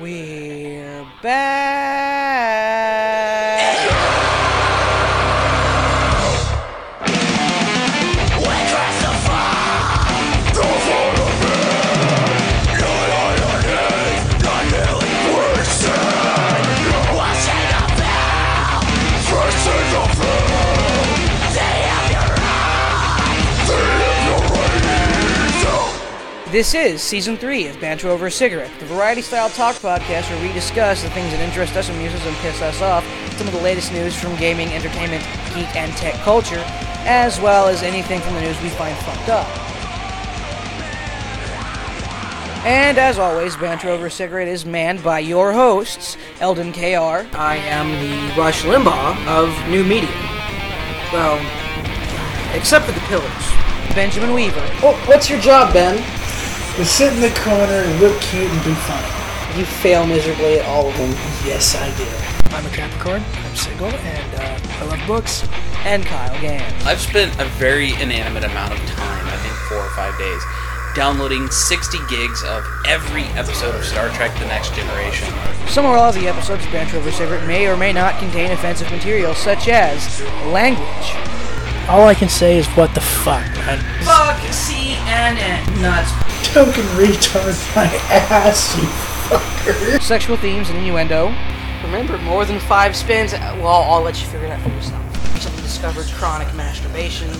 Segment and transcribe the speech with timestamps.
[0.00, 1.77] We're back.
[26.58, 30.42] This is season three of Banter Over a Cigarette, the variety style talk podcast where
[30.42, 33.06] we discuss the things that interest us, amuse us, and piss us off,
[33.36, 35.22] some of the latest news from gaming, entertainment,
[35.54, 36.60] geek, and tech culture,
[37.06, 39.46] as well as anything from the news we find fucked up.
[42.66, 47.24] And as always, Banter Over a Cigarette is manned by your hosts, Eldon KR.
[47.38, 50.10] I am the Rush Limbaugh of new media.
[51.12, 51.38] Well,
[52.52, 53.94] except for the pillars.
[53.94, 54.68] Benjamin Weaver.
[54.82, 56.17] Oh, what's your job, Ben?
[56.78, 59.58] To sit in the corner and look cute and be funny.
[59.58, 61.10] You fail miserably at all of them.
[61.44, 62.54] Yes, I do.
[62.54, 63.20] I'm a Capricorn.
[63.34, 65.42] I'm single, and uh, I love books.
[65.84, 66.86] And Kyle Gans.
[66.86, 70.40] I've spent a very inanimate amount of time, I think four or five days,
[70.94, 75.34] downloading 60 gigs of every episode of Star Trek The Next Generation.
[75.66, 78.20] Some or all of the episodes of Banter Over a Cigarette may or may not
[78.20, 81.10] contain offensive material, such as language.
[81.88, 83.42] All I can say is what the fuck.
[83.66, 83.78] man.
[84.04, 85.82] Fuck CNN.
[85.82, 86.27] Nuts.
[86.44, 88.84] Token retard my ass, you
[89.28, 90.00] fucker.
[90.02, 91.34] Sexual themes and innuendo.
[91.82, 93.32] Remember, more than five spins.
[93.32, 95.34] Well, I'll let you figure it out for yourself.
[95.34, 97.30] Recently discovered chronic masturbation,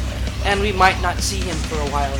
[0.44, 2.16] and we might not see him for a while.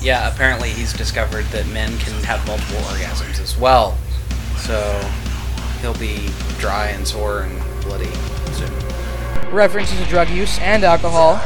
[0.00, 3.96] Yeah, apparently he's discovered that men can have multiple orgasms as well.
[4.56, 5.00] So
[5.80, 8.10] he'll be dry and sore and bloody
[8.52, 8.72] soon.
[9.50, 11.40] References to drug use and alcohol.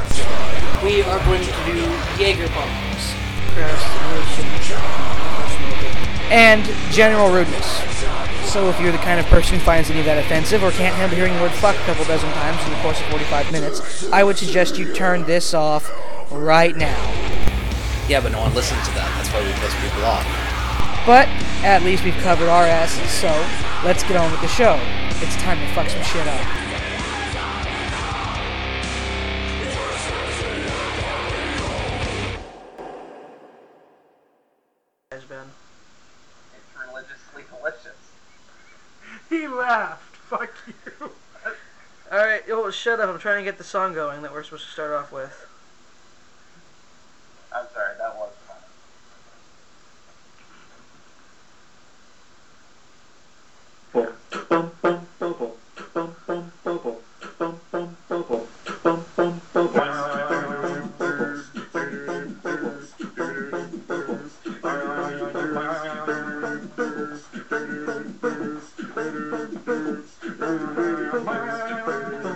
[0.83, 1.81] We are going to do
[2.19, 2.86] Jaeger bombs.
[6.31, 7.67] And general rudeness.
[8.53, 10.95] So if you're the kind of person who finds any of that offensive or can't
[10.95, 14.11] handle hearing the word fuck a couple dozen times in the course of 45 minutes,
[14.13, 15.91] I would suggest you turn this off
[16.31, 16.97] right now.
[18.09, 19.11] Yeah, but no one listens to that.
[19.17, 20.25] That's why we piss people off.
[21.05, 21.29] But
[21.65, 23.29] at least we've covered our asses, so
[23.85, 24.79] let's get on with the show.
[25.23, 26.66] It's time to fuck some shit up.
[39.37, 40.17] He laughed.
[40.17, 41.11] Fuck you.
[42.11, 43.11] Alright, oh, shut up.
[43.11, 45.47] I'm trying to get the song going that we're supposed to start off with.
[47.53, 48.33] I'm sorry, that was
[53.93, 54.63] fun.
[54.83, 55.06] Boing!
[69.65, 70.39] Mr.
[70.39, 70.77] Burns,
[71.17, 72.36] Mr.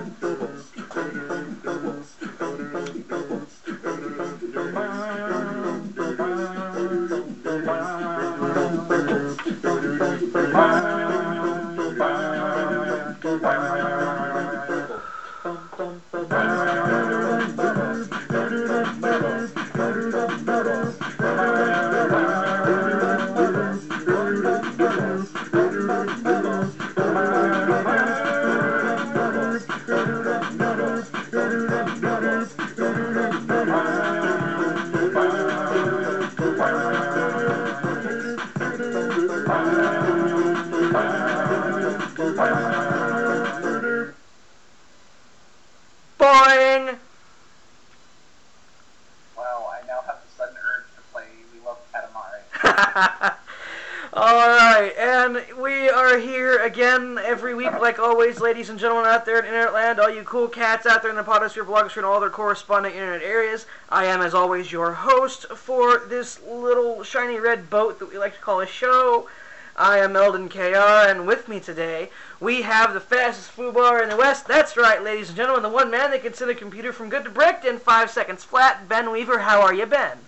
[61.50, 63.66] out there in the podosphere, blogosphere, and all their corresponding internet areas.
[63.88, 68.34] I am, as always, your host for this little shiny red boat that we like
[68.34, 69.28] to call a show.
[69.76, 74.10] I am Eldon KR, and with me today, we have the fastest foo bar in
[74.10, 74.46] the West.
[74.46, 77.24] That's right, ladies and gentlemen, the one man that can send a computer from good
[77.24, 78.88] to bricked in five seconds flat.
[78.88, 80.18] Ben Weaver, how are you, Ben?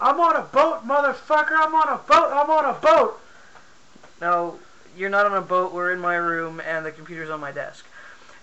[0.00, 1.56] I'm on a boat, motherfucker.
[1.58, 2.32] I'm on a boat.
[2.32, 3.20] I'm on a boat.
[4.20, 4.58] No,
[4.96, 5.72] you're not on a boat.
[5.72, 7.84] We're in my room, and the computer's on my desk.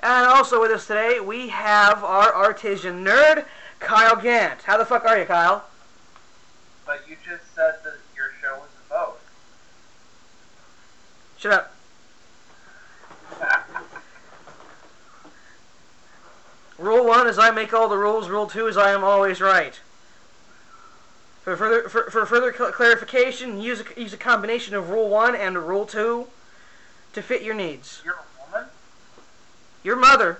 [0.01, 3.45] And also with us today, we have our artisan nerd,
[3.79, 4.61] Kyle Gant.
[4.63, 5.65] How the fuck are you, Kyle?
[6.85, 9.19] But you just said that your show was a boat.
[11.37, 11.71] Shut up.
[16.77, 18.29] Rule one is I make all the rules.
[18.29, 19.79] Rule two is I am always right.
[21.43, 25.35] For further for, for further cl- clarification, use a, use a combination of Rule one
[25.35, 26.27] and Rule two.
[27.13, 28.01] to fit your needs.
[28.03, 28.19] You're?
[29.85, 30.39] Your mother.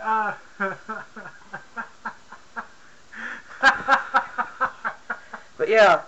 [0.00, 0.34] Uh,
[5.58, 6.02] But yeah,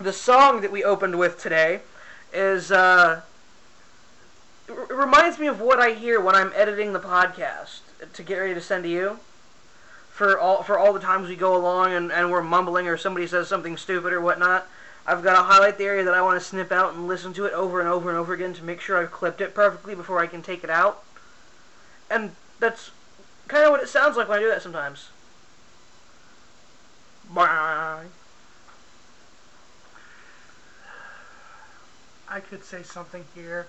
[0.00, 1.80] the song that we opened with today
[2.32, 3.22] is uh,
[4.68, 7.80] it reminds me of what I hear when I'm editing the podcast
[8.12, 9.18] to get ready to send to you.
[10.12, 13.26] For all for all the times we go along and, and we're mumbling or somebody
[13.26, 14.68] says something stupid or whatnot,
[15.08, 17.46] I've got to highlight the area that I want to snip out and listen to
[17.46, 20.18] it over and over and over again to make sure I've clipped it perfectly before
[20.18, 21.02] I can take it out.
[22.10, 22.90] And that's
[23.48, 25.08] kind of what it sounds like when I do that sometimes.
[27.30, 28.04] Bye.
[32.28, 33.66] I could say something here,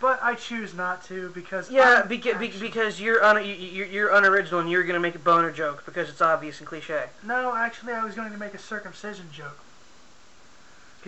[0.00, 4.08] but I choose not to because Yeah, beca- be- because you're un- you- you- you're
[4.14, 7.10] unoriginal and you're gonna make a boner joke because it's obvious and cliche.
[7.22, 9.58] no, actually, I was going to make a circumcision joke.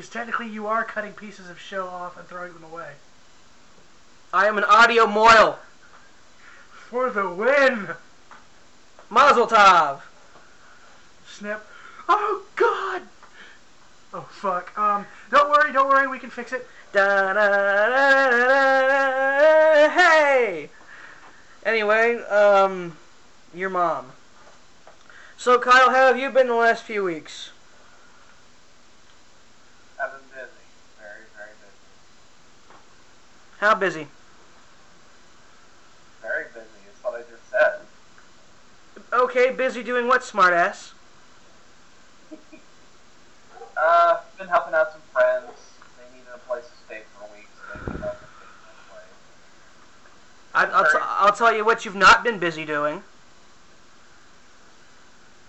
[0.00, 2.93] Because technically, you are cutting pieces of show off and throwing them away
[4.32, 5.56] I am an audio mohel.
[6.88, 7.88] for the win.
[9.11, 10.00] Mazel tov.
[11.29, 11.62] Snip.
[12.08, 13.02] Oh God.
[14.14, 14.73] Oh fuck.
[14.79, 16.67] Um, don't worry, don't worry, we can fix it.
[16.94, 18.49] Da, da, da, da,
[18.88, 20.70] da, hey.
[21.62, 22.97] Anyway, um,
[23.55, 24.12] your mom.
[25.37, 27.50] So Kyle, how have you been the last few weeks?
[30.02, 30.64] I've been busy.
[30.99, 31.76] Very, very busy.
[33.60, 34.06] How busy?
[36.22, 37.82] Very busy is what I just said.
[39.12, 40.92] Okay, busy doing what, smartass?
[43.76, 45.52] Uh, been helping out some friends.
[45.96, 48.52] They needed a place to stay for a week, so they came up and stayed
[48.52, 48.60] in
[50.60, 50.72] my place.
[50.72, 53.02] I, I'll, t- I'll tell you what you've not been busy doing.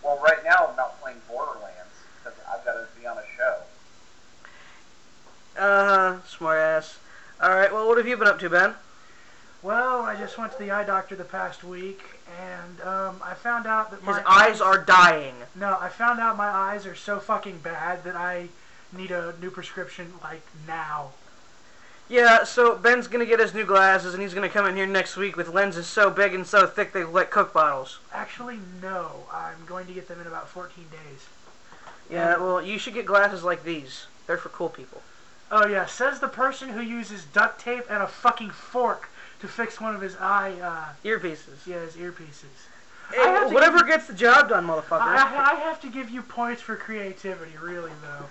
[0.01, 1.91] Well, right now I'm not playing Borderlands
[2.23, 3.55] because I've got to be on a show.
[5.57, 6.99] Uh huh, smartass.
[7.41, 8.75] Alright, well, what have you been up to, Ben?
[9.63, 11.99] Well, I just went to the eye doctor the past week,
[12.39, 15.33] and um, I found out that His my eyes are dying.
[15.55, 18.49] No, I found out my eyes are so fucking bad that I
[18.95, 21.11] need a new prescription like now.
[22.09, 25.17] Yeah, so Ben's gonna get his new glasses and he's gonna come in here next
[25.17, 27.99] week with lenses so big and so thick they look like Coke bottles.
[28.13, 29.23] Actually, no.
[29.31, 31.25] I'm going to get them in about 14 days.
[32.09, 34.05] Yeah, well, you should get glasses like these.
[34.27, 35.01] They're for cool people.
[35.51, 39.09] Oh yeah, says the person who uses duct tape and a fucking fork
[39.41, 41.65] to fix one of his eye, uh, Earpieces.
[41.67, 42.45] yeah, his earpieces.
[43.11, 45.01] Hey, I have to whatever give- gets the job done, motherfucker.
[45.01, 48.25] I, I have to give you points for creativity, really though.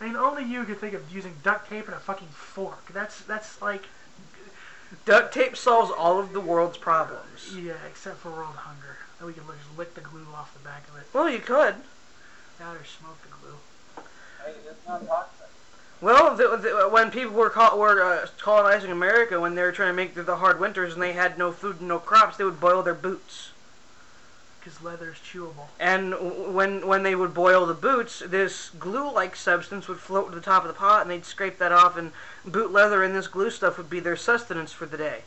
[0.00, 2.92] I mean, only you could think of using duct tape and a fucking fork.
[2.92, 3.84] That's that's like,
[5.06, 7.54] Duct tape solves all of the world's problems.
[7.56, 8.98] yeah, except for world hunger.
[9.18, 11.06] Then we can just lick the glue off the back of it.
[11.14, 11.76] Well, you could.
[12.58, 14.04] That or smoke the glue.
[14.44, 15.31] Hey, it's not toxic.
[16.02, 19.90] Well, the, the, when people were col- were uh, colonizing America, when they were trying
[19.90, 22.42] to make through the hard winters and they had no food and no crops, they
[22.44, 23.50] would boil their boots.
[24.58, 25.68] Because leather is chewable.
[25.78, 30.34] And w- when when they would boil the boots, this glue-like substance would float to
[30.34, 32.10] the top of the pot, and they'd scrape that off, and
[32.44, 35.20] boot leather and this glue stuff would be their sustenance for the day.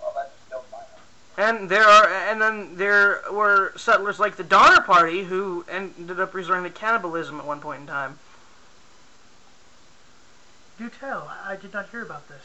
[0.00, 0.88] Well, that just killed my house.
[1.36, 6.32] And there are, and then there were settlers like the Donner Party who ended up
[6.32, 8.18] resorting to cannibalism at one point in time.
[10.78, 11.32] Do tell.
[11.44, 12.42] I, did not hear about this.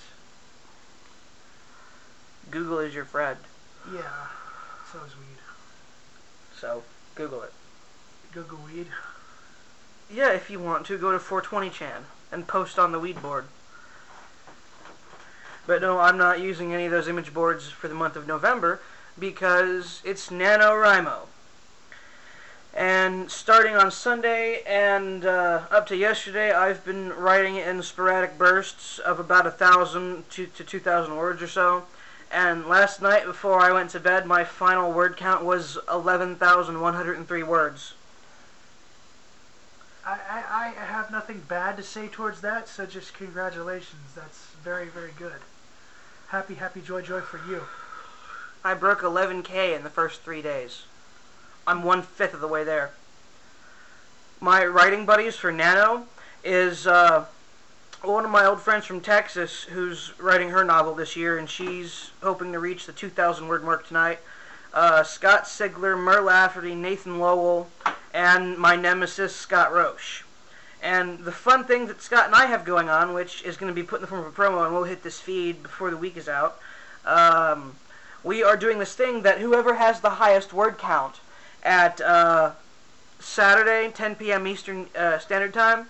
[2.49, 3.37] Google is your friend,
[3.93, 4.01] Yeah.
[4.91, 5.37] So is weed.
[6.55, 7.53] so Google it.
[8.31, 8.87] Google weed.
[10.11, 13.45] Yeah, if you want to, go to 420chan and post on the weed board.
[15.69, 18.79] But no, I'm not using any of those image boards for the month of November
[19.19, 21.27] because it's NaNoWriMo.
[22.73, 28.97] And starting on Sunday and uh, up to yesterday, I've been writing in sporadic bursts
[28.97, 31.83] of about a thousand to, to two thousand words or so.
[32.31, 37.93] And last night, before I went to bed, my final word count was 11,103 words.
[40.03, 44.15] I, I, I have nothing bad to say towards that, so just congratulations.
[44.15, 45.33] That's very, very good.
[46.29, 47.63] Happy, happy, joy, joy for you.
[48.63, 50.83] I broke 11k in the first three days.
[51.65, 52.91] I'm one fifth of the way there.
[54.39, 56.05] My writing buddies for Nano
[56.43, 57.25] is uh,
[58.03, 62.11] one of my old friends from Texas who's writing her novel this year, and she's
[62.21, 64.19] hoping to reach the 2,000 word mark tonight.
[64.71, 67.71] Uh, Scott Sigler, Mur Lafferty, Nathan Lowell,
[68.13, 70.23] and my nemesis Scott Roche.
[70.81, 73.75] And the fun thing that Scott and I have going on, which is going to
[73.75, 75.97] be put in the form of a promo, and we'll hit this feed before the
[75.97, 76.59] week is out.
[77.05, 77.75] Um,
[78.23, 81.19] we are doing this thing that whoever has the highest word count
[81.63, 82.51] at uh,
[83.19, 84.47] Saturday, 10 p.m.
[84.47, 85.87] Eastern uh, Standard Time.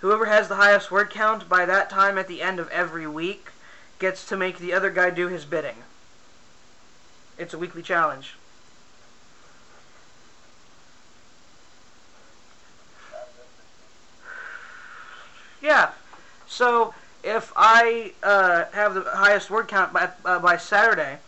[0.00, 3.50] Whoever has the highest word count by that time at the end of every week
[3.98, 5.76] gets to make the other guy do his bidding.
[7.36, 8.37] It's a weekly challenge.
[15.62, 15.90] Yeah.
[16.46, 21.18] So if I uh, have the highest word count by uh, by Saturday,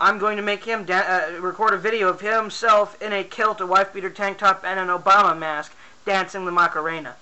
[0.00, 0.98] I'm going to make him da-
[1.36, 4.78] uh, record a video of himself in a kilt, a wife beater tank top, and
[4.78, 5.72] an Obama mask
[6.04, 7.16] dancing the Macarena.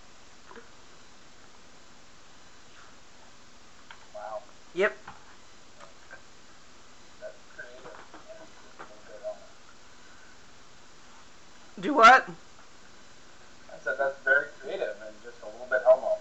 [4.14, 4.42] Wow.
[4.74, 4.96] Yep.
[7.20, 7.84] That's creative.
[8.30, 9.38] And just a little bit homo.
[11.80, 12.28] Do what?
[13.72, 16.18] I said that's very creative and just a little bit homo.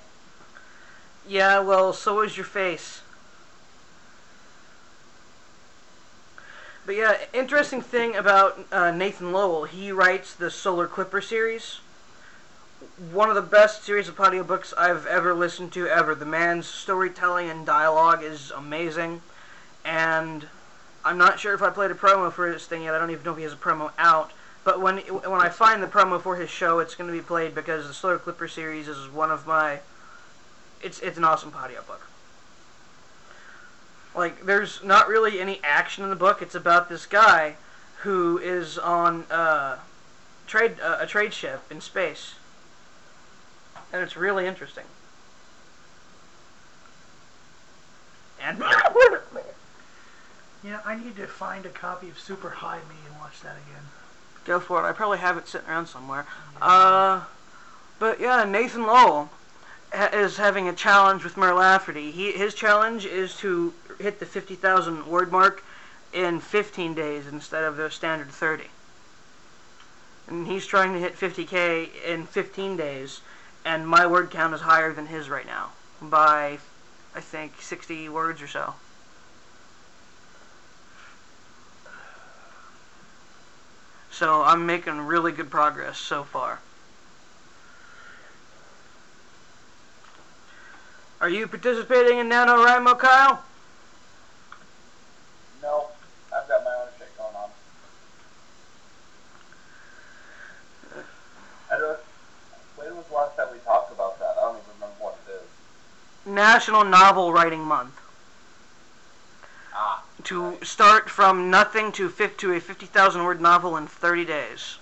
[1.28, 1.60] Yeah.
[1.60, 3.02] Well, so is your face.
[6.86, 11.80] But yeah, interesting thing about uh, Nathan Lowell, he writes the Solar Clipper series.
[13.12, 16.14] One of the best series of audiobooks I've ever listened to ever.
[16.14, 19.22] The man's storytelling and dialogue is amazing.
[19.86, 20.48] And
[21.06, 22.94] I'm not sure if I played a promo for his thing yet.
[22.94, 24.32] I don't even know if he has a promo out.
[24.66, 27.56] But when when I find the promo for his show, it's going to be played
[27.56, 29.80] because the Solar Clipper series is one of my.
[30.84, 32.08] It's it's an awesome audiobook.
[34.16, 36.42] Like, there's not really any action in the book.
[36.42, 37.56] It's about this guy
[38.02, 39.80] who is on uh,
[40.46, 42.36] trade uh, a trade ship in space,
[43.92, 44.86] and it's really interesting.
[48.42, 48.62] And
[50.64, 53.84] Yeah, I need to find a copy of Super High Me and watch that again.
[54.46, 54.88] go for it.
[54.88, 56.26] I probably have it sitting around somewhere.
[56.62, 57.24] Uh,
[58.00, 59.30] but yeah, Nathan Lowell
[59.94, 62.12] is having a challenge with Mur Lafferty.
[62.12, 65.64] He his challenge is to hit the fifty thousand word mark
[66.12, 68.70] in fifteen days instead of the standard thirty.
[70.28, 73.22] And he's trying to hit fifty k in fifteen days,
[73.66, 75.72] and my word count is higher than his right now
[76.02, 76.60] by,
[77.16, 78.76] I think, sixty words or so.
[84.12, 86.60] So I'm making really good progress so far.
[91.24, 93.42] Are you participating in NaNoWriMo, Kyle?
[95.62, 95.88] No,
[96.36, 97.50] I've got my own shit going on.
[101.72, 102.00] I don't.
[102.76, 104.36] When was the last time we talked about that?
[104.38, 105.48] I don't even remember what it is.
[106.26, 107.98] National Novel Writing Month.
[109.74, 110.04] Ah.
[110.26, 114.78] To start from nothing to, to a 50,000 word novel in 30 days.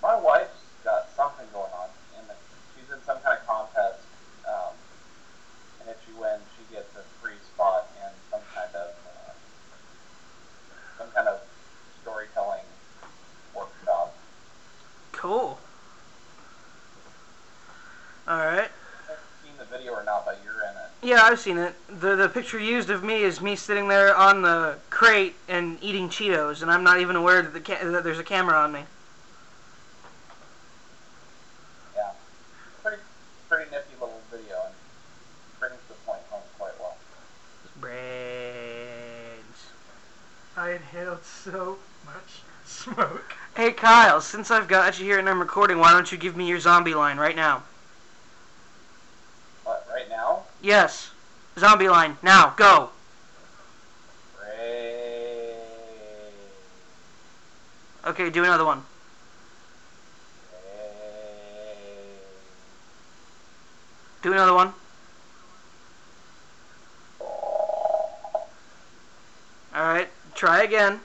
[0.00, 0.50] My wife's
[0.84, 2.26] got something going on, and
[2.76, 3.98] she's in some kind of contest,
[4.48, 4.72] um,
[5.80, 9.32] and if she wins, she gets a free spot in some kind of uh,
[10.96, 11.40] some kind of
[12.00, 12.64] storytelling
[13.54, 14.14] workshop.
[15.12, 15.58] Cool.
[18.26, 18.70] Alright.
[19.10, 20.90] I've seen the video or not, but you're in it.
[21.08, 21.74] Yeah, I've seen it.
[21.88, 26.10] The the picture used of me is me sitting there on the crate and eating
[26.10, 28.84] Cheetos, and I'm not even aware that, the ca- that there's a camera on me.
[31.96, 32.10] Yeah,
[32.82, 33.00] pretty
[33.48, 34.74] pretty nifty little video, and
[35.58, 36.94] brings the point home quite well.
[37.80, 39.56] Brains.
[40.58, 43.32] I inhaled so much smoke.
[43.56, 46.46] Hey Kyle, since I've got you here and I'm recording, why don't you give me
[46.46, 47.62] your zombie line right now?
[50.68, 51.12] Yes.
[51.58, 52.18] Zombie line.
[52.22, 52.90] Now, go.
[58.04, 58.82] Okay, do another one.
[64.20, 64.74] Do another one.
[69.74, 71.00] Alright, try again.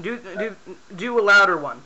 [0.00, 0.56] Do, do,
[0.96, 1.82] do a louder one.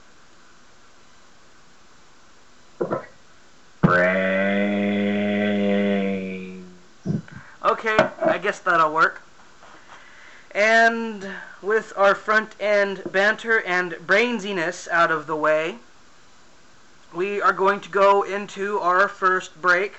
[3.80, 4.14] Brains.
[7.64, 9.23] Okay, I guess that'll work.
[10.52, 11.26] And
[11.61, 15.78] with our front end banter and brainsiness out of the way,
[17.12, 19.94] we are going to go into our first break,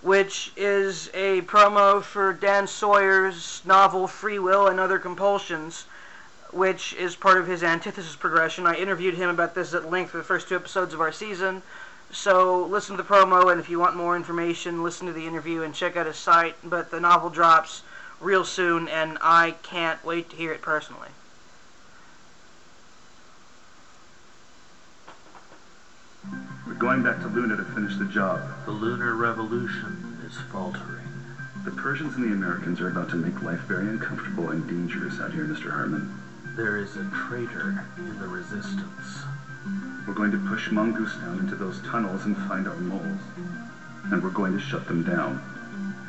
[0.00, 5.84] which is a promo for Dan Sawyer's novel Free Will and Other Compulsions,
[6.52, 8.66] which is part of his antithesis progression.
[8.66, 11.62] I interviewed him about this at length for the first two episodes of our season.
[12.12, 15.62] So listen to the promo, and if you want more information, listen to the interview
[15.62, 16.56] and check out his site.
[16.62, 17.82] But the novel drops
[18.20, 21.08] real soon, and I can't wait to hear it personally.
[26.66, 28.40] We're going back to Luna to finish the job.
[28.66, 31.02] The lunar revolution is faltering.
[31.64, 35.32] The Persians and the Americans are about to make life very uncomfortable and dangerous out
[35.32, 35.70] here, Mr.
[35.70, 36.12] Harmon.
[36.56, 39.22] There is a traitor in the resistance.
[40.06, 43.20] We're going to push Mongoose down into those tunnels and find our moles.
[44.10, 45.40] And we're going to shut them down.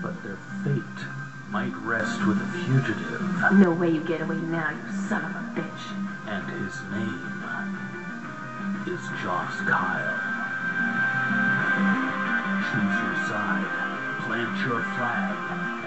[0.02, 1.06] But their fate
[1.50, 3.22] might rest with a fugitive,
[3.54, 5.84] No way you get away now, you son of a bitch.
[6.28, 7.24] and his name
[8.88, 10.20] is Joss Kyle.
[12.68, 13.72] Choose your side,
[14.26, 15.36] plant your flag,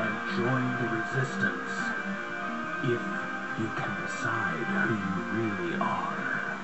[0.01, 1.73] and join the resistance.
[2.85, 3.03] If
[3.59, 6.61] you can decide who you really are.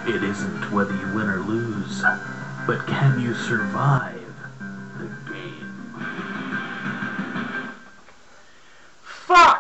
[0.09, 2.03] It isn't whether you win or lose,
[2.67, 4.20] but can you survive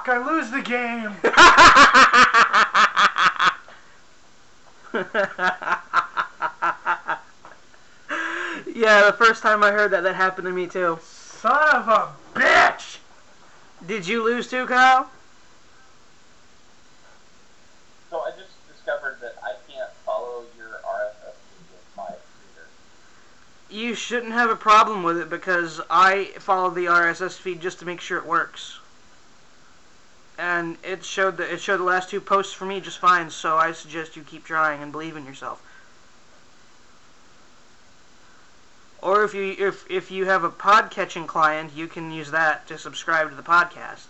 [0.04, 0.08] Fuck!
[0.08, 1.14] I lose the game.
[8.74, 10.98] Yeah, the first time I heard that, that happened to me too.
[11.02, 12.96] Son of a bitch!
[13.86, 15.10] Did you lose too, Kyle?
[18.08, 22.68] So I just discovered that I can't follow your RSS feed with my reader.
[23.68, 27.84] You shouldn't have a problem with it because I follow the RSS feed just to
[27.84, 28.79] make sure it works.
[30.40, 33.58] And it showed the it showed the last two posts for me just fine, so
[33.58, 35.62] I suggest you keep trying and believe in yourself.
[39.02, 42.66] Or if you if if you have a pod catching client, you can use that
[42.68, 44.06] to subscribe to the podcast.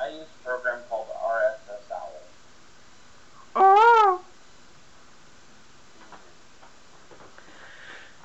[0.00, 2.12] I use a program called RSS Owl.
[3.56, 4.20] Oh.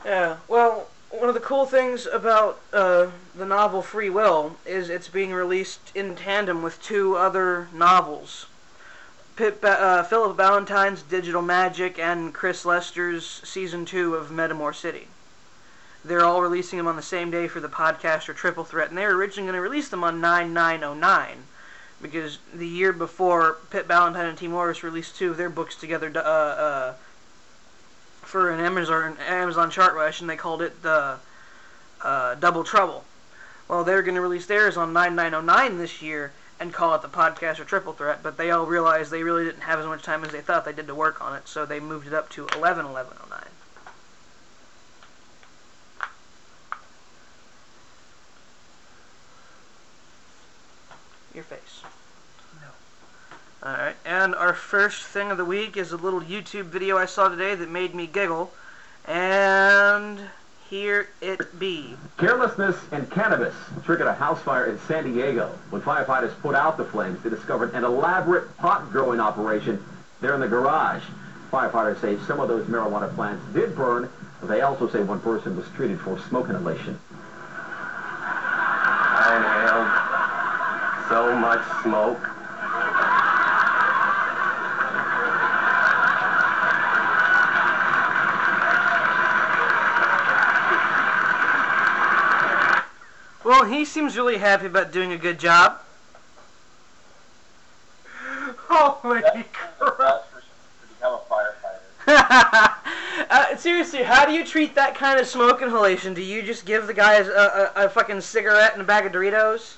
[0.06, 0.38] Yeah.
[0.48, 5.34] Well, one of the cool things about uh, the novel Free Will is it's being
[5.34, 8.46] released in tandem with two other novels.
[9.36, 15.08] Pip, uh, Philip Ballantine's Digital Magic and Chris Lester's Season 2 of Metamor City.
[16.04, 18.98] They're all releasing them on the same day for the podcast or Triple Threat, and
[18.98, 21.44] they were originally going to release them on 9909
[22.02, 26.12] because the year before, Pip Ballantine and Tee Morris released two of their books together
[26.16, 26.94] uh, uh,
[28.32, 31.18] for an Amazon Amazon chart rush, and they called it the
[32.02, 33.04] uh, Double Trouble.
[33.68, 37.60] Well, they're going to release theirs on 9909 this year and call it the podcast
[37.60, 40.32] or Triple Threat, but they all realized they really didn't have as much time as
[40.32, 43.44] they thought they did to work on it, so they moved it up to 111109.
[51.34, 51.82] Your face.
[53.64, 53.70] No.
[53.70, 57.30] Alright, and our first thing of the week is a little YouTube video I saw
[57.30, 58.52] today that made me giggle.
[59.06, 60.20] And
[60.70, 61.96] here it be.
[62.18, 65.52] Carelessness and cannabis triggered a house fire in San Diego.
[65.70, 69.84] When firefighters put out the flames, they discovered an elaborate pot growing operation
[70.22, 71.04] there in the garage.
[71.52, 74.10] Firefighters say some of those marijuana plants did burn.
[74.40, 77.00] But they also say one person was treated for smoke inhalation.
[78.24, 82.31] I inhaled so much smoke.
[93.62, 95.78] Well, he seems really happy about doing a good job.
[98.68, 100.28] Holy That's crap!
[100.32, 101.22] for to become a
[102.08, 102.74] firefighter.
[103.30, 106.16] uh, seriously, how do you treat that kind of smoke inhalation?
[106.16, 109.12] Do you just give the guys a, a, a fucking cigarette and a bag of
[109.12, 109.76] Doritos?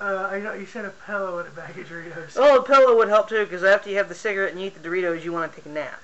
[0.00, 2.36] Uh, I know you said a pillow and a bag of Doritos.
[2.36, 4.80] Oh, a pillow would help too, because after you have the cigarette and you eat
[4.80, 6.00] the Doritos, you want to take a nap.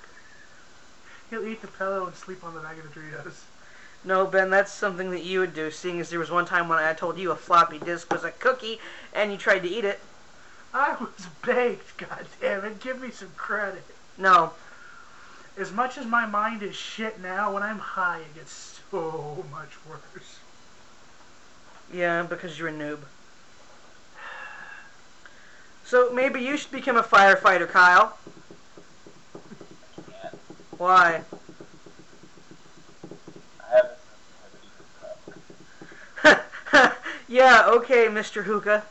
[1.30, 3.42] He'll eat the pillow and sleep on the bag of Doritos.
[4.04, 6.78] No, Ben, that's something that you would do, seeing as there was one time when
[6.78, 8.78] I told you a floppy disk was a cookie,
[9.14, 10.00] and you tried to eat it.
[10.74, 12.80] I was baked, god damn it.
[12.80, 13.84] Give me some credit.
[14.18, 14.52] No.
[15.56, 19.70] As much as my mind is shit now, when I'm high, it gets so much
[19.88, 20.38] worse.
[21.92, 22.98] Yeah, because you're a noob.
[25.84, 28.18] So maybe you should become a firefighter, Kyle.
[30.10, 30.34] Can't.
[30.78, 31.22] Why?
[33.62, 33.63] I have a sensitivity for smoke.
[37.28, 38.44] yeah, okay, Mr.
[38.44, 38.84] Hookah.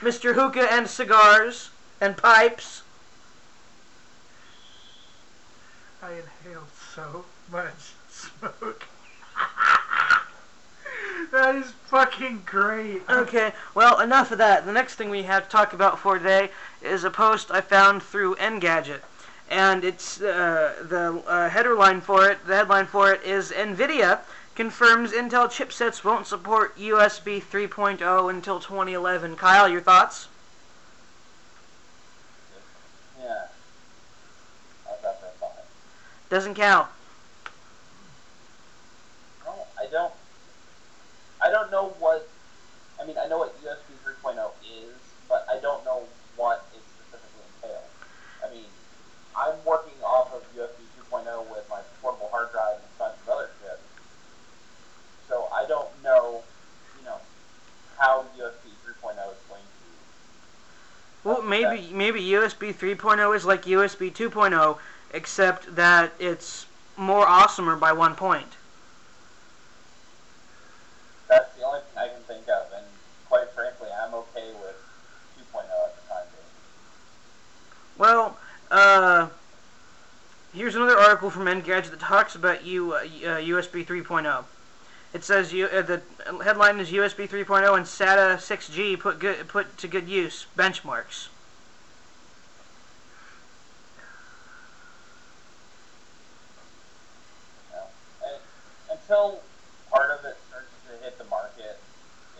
[0.00, 0.34] Mr.
[0.34, 2.82] Hookah and cigars and pipes.
[6.02, 8.84] I inhaled so much smoke.
[11.30, 13.02] That is fucking great.
[13.08, 14.64] Okay, well, enough of that.
[14.64, 18.02] The next thing we have to talk about for today is a post I found
[18.02, 19.00] through Engadget.
[19.50, 24.20] And it's uh, the uh, header line for it, the headline for it is NVIDIA
[24.58, 29.36] confirms Intel chipsets won't support USB 3.0 until 2011.
[29.36, 30.26] Kyle, your thoughts?
[33.22, 33.46] Yeah.
[35.00, 35.64] That a thought?
[36.28, 36.88] Doesn't count.
[39.44, 40.12] No, I don't.
[41.40, 42.28] I don't know what.
[43.00, 44.96] I mean, I know what USB 3.0 is,
[45.28, 46.02] but I don't know
[46.36, 47.84] what it specifically entails.
[48.44, 48.66] I mean,
[49.48, 53.28] I'm working off of USB 2.0 with my portable hard drive and a bunch of
[53.32, 53.80] other shit.
[55.26, 56.42] So I don't know,
[56.98, 57.16] you know,
[57.96, 61.24] how USB 3.0 is going to.
[61.24, 64.78] Well, maybe maybe USB 3.0 is like USB 2.0,
[65.14, 68.56] except that it's more awesomer by one point.
[71.28, 72.84] That's the only thing I can think of, and
[73.28, 74.76] quite frankly, I'm okay with
[75.38, 76.50] 2.0 at the time being.
[77.98, 78.36] Well,
[78.70, 79.28] uh,
[80.58, 84.44] here's another article from Engadget that talks about U, uh, USB 3.0.
[85.14, 86.02] It says you, uh, the
[86.42, 91.28] headline is USB 3.0 and SATA 6G put good, put to good use benchmarks.
[97.72, 97.84] Know,
[98.26, 98.40] and
[98.90, 99.40] until
[99.92, 101.78] part of it starts to hit the market,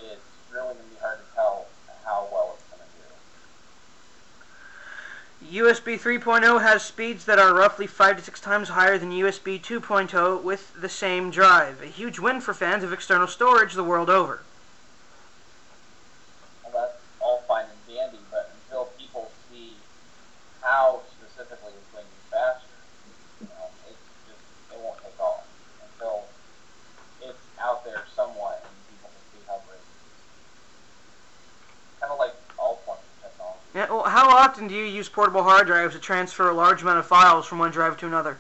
[0.00, 0.20] it's
[0.52, 1.66] really going to be hard to tell
[2.04, 3.04] how well it's going to do.
[5.52, 10.42] USB 3.0 has speeds that are roughly 5 to 6 times higher than USB 2.0
[10.42, 11.80] with the same drive.
[11.80, 14.42] A huge win for fans of external storage the world over.
[16.62, 19.72] Well, that's all fine and dandy, but until people see
[20.61, 22.68] how specifically it's going to be faster,
[23.40, 23.96] you know, it's
[24.28, 25.44] just it won't take off
[25.80, 26.24] until
[27.22, 30.12] it's out there somewhat and people can see how great it is.
[32.00, 33.64] Kind of like all forms of technology.
[33.74, 36.98] Yeah, well, how often do you use portable hard drives to transfer a large amount
[36.98, 38.37] of files from one drive to another?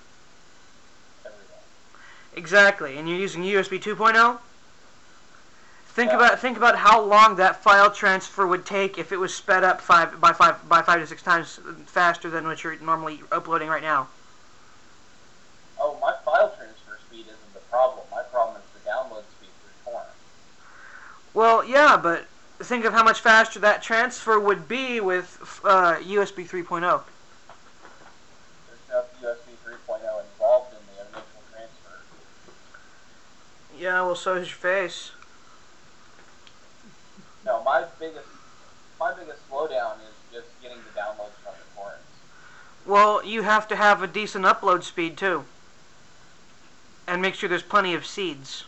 [2.34, 4.38] Exactly, and you're using USB 2.0.
[5.86, 9.62] Think about think about how long that file transfer would take if it was sped
[9.62, 13.68] up five by five by five to six times faster than what you're normally uploading
[13.68, 14.08] right now.
[15.80, 18.04] Oh, my file transfer speed isn't the problem.
[18.10, 20.10] My problem is the download speed through torrent.
[21.34, 22.26] Well, yeah, but
[22.60, 27.02] think of how much faster that transfer would be with uh, USB 3.0.
[28.66, 31.98] There's no USB 3.0 involved in the initial transfer.
[33.78, 35.12] Yeah, well, so is your face.
[37.44, 38.26] No, my biggest
[39.00, 42.04] my biggest slowdown is just getting the downloads from the torrents.
[42.84, 45.44] Well, you have to have a decent upload speed too,
[47.06, 48.64] and make sure there's plenty of seeds.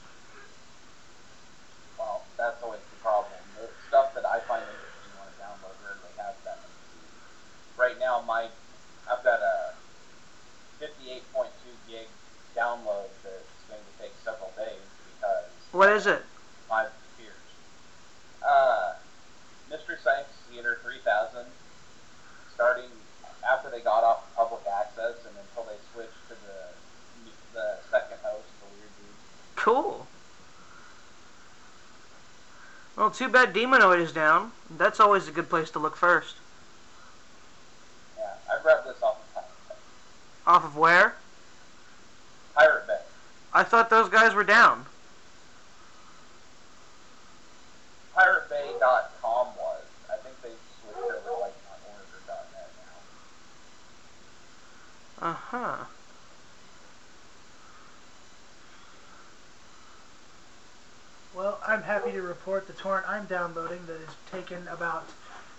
[1.98, 3.37] Well, that's always the problem.
[3.61, 7.76] The stuff that I find interesting when I download rarely has that many speeds.
[7.76, 8.48] Right now, my
[9.11, 9.74] I've got a
[10.81, 11.20] 58.2
[11.88, 12.07] gig
[12.57, 16.22] download that's going to take several days because What is it?
[16.68, 16.87] my
[17.18, 17.33] peers.
[18.46, 18.94] Uh,
[19.68, 21.46] Mystery Science Theater 3000,
[22.54, 22.90] starting
[23.50, 28.46] after they got off public access and until they switched to the the second host,
[28.61, 29.16] the weird dude.
[29.56, 30.06] Cool.
[32.96, 34.52] Well, too bad Demonoid is down.
[34.70, 36.37] That's always a good place to look first.
[38.16, 39.74] Yeah, I've read this off of Pirate Bay.
[40.46, 41.14] Off of where?
[42.54, 43.00] Pirate Bay.
[43.52, 44.87] I thought those guys were down.
[48.61, 49.83] PirateBay.com was.
[50.11, 50.51] I think they
[50.83, 51.55] switched over to like
[51.88, 52.70] .org or .net
[55.20, 55.29] now.
[55.29, 55.85] Uh huh.
[61.35, 65.09] Well, I'm happy to report the torrent I'm downloading that has taken about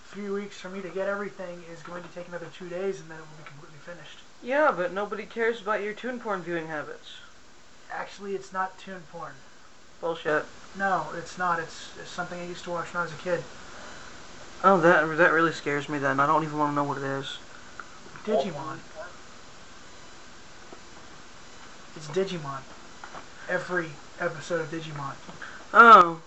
[0.05, 3.09] three weeks for me to get everything is going to take another two days and
[3.09, 4.19] then it will be completely finished.
[4.43, 7.15] Yeah, but nobody cares about your toon porn viewing habits.
[7.89, 9.33] Actually, it's not tune porn.
[10.01, 10.45] Bullshit.
[10.77, 11.59] No, it's not.
[11.59, 13.43] It's, it's something I used to watch when I was a kid.
[14.63, 15.99] Oh, that that really scares me.
[15.99, 17.37] Then I don't even want to know what it is.
[18.25, 18.77] Digimon.
[21.95, 22.61] It's Digimon.
[23.47, 25.13] Every episode of Digimon.
[25.73, 26.21] Oh,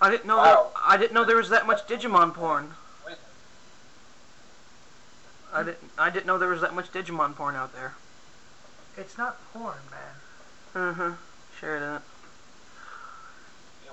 [0.00, 0.38] I didn't know.
[0.38, 0.70] Wow.
[0.74, 2.74] That, I didn't know there was that much Digimon porn.
[5.52, 5.90] I didn't.
[5.98, 7.94] I didn't know there was that much Digimon porn out there.
[8.96, 10.82] It's not porn, man.
[10.82, 11.12] Uh huh.
[11.58, 12.02] Sure it isn't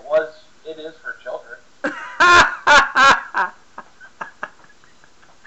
[0.07, 0.33] was
[0.65, 1.59] it is for children.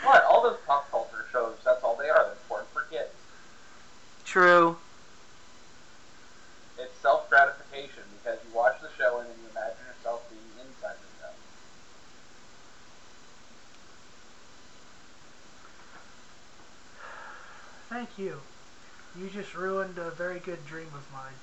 [0.05, 0.25] what?
[0.25, 2.25] All those pop culture shows, that's all they are.
[2.25, 3.11] They're porn for kids.
[4.25, 4.77] True.
[6.79, 10.96] It's self gratification because you watch the show and then you imagine yourself being inside
[10.96, 11.33] the show.
[17.88, 18.40] Thank you.
[19.18, 21.35] You just ruined a very good dream of mine.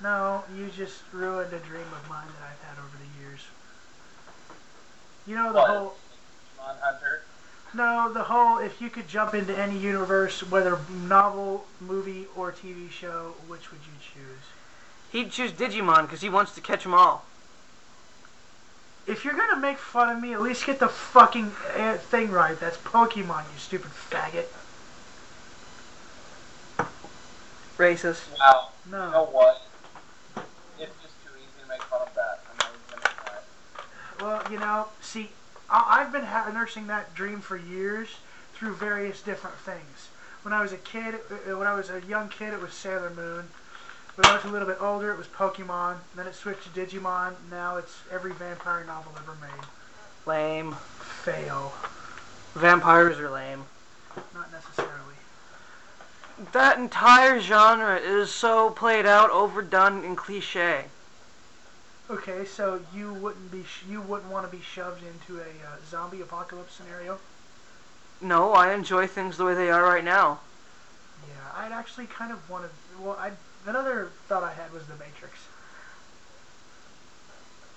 [0.00, 3.40] No, you just ruined a dream of mine that I've had over the years.
[5.26, 5.68] You know the What?
[5.70, 5.96] whole
[6.58, 7.22] Digimon Hunter?
[7.74, 12.90] no, the whole if you could jump into any universe, whether novel, movie, or TV
[12.90, 14.40] show, which would you choose?
[15.10, 17.24] He'd choose Digimon because he wants to catch them all.
[19.06, 22.58] If you're gonna make fun of me, at least get the fucking uh, thing right.
[22.60, 24.46] That's Pokemon, you stupid faggot.
[27.78, 28.20] Racist.
[28.38, 28.68] Wow.
[28.90, 29.06] No.
[29.06, 29.62] You know what?
[30.78, 32.40] It's just too easy to make fun of that.
[32.50, 33.84] I'm not even gonna try.
[34.20, 35.30] Well, you know, see,
[35.70, 38.16] I- I've been ha- nursing that dream for years
[38.54, 40.08] through various different things.
[40.42, 41.14] When I was a kid,
[41.46, 43.48] when I was a young kid, it was Sailor Moon.
[44.16, 45.98] When I was a little bit older, it was Pokemon.
[46.16, 47.34] Then it switched to Digimon.
[47.50, 49.66] Now it's every vampire novel ever made.
[50.26, 50.72] Lame.
[51.22, 51.72] Fail.
[52.54, 53.64] Vampires are lame.
[54.34, 55.14] Not necessarily.
[56.52, 60.86] That entire genre is so played out, overdone, and cliche.
[62.10, 65.76] Okay, so you wouldn't be sh- you wouldn't want to be shoved into a uh,
[65.90, 67.18] zombie apocalypse scenario?
[68.20, 70.40] No, I enjoy things the way they are right now.
[71.28, 72.70] Yeah, I'd actually kind of want to.
[73.02, 73.32] Well, I
[73.66, 75.38] another thought I had was the Matrix.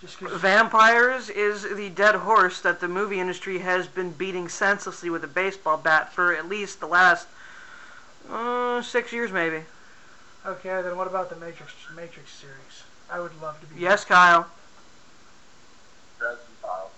[0.01, 5.23] Just Vampires is the dead horse that the movie industry has been beating senselessly with
[5.23, 7.27] a baseball bat for at least the last
[8.29, 9.63] uh, six years, maybe.
[10.45, 12.70] Okay, then what about the Matrix Matrix series?
[13.11, 13.81] I would love to be.
[13.81, 14.47] Yes, Kyle.
[16.17, 16.91] Dresden Files.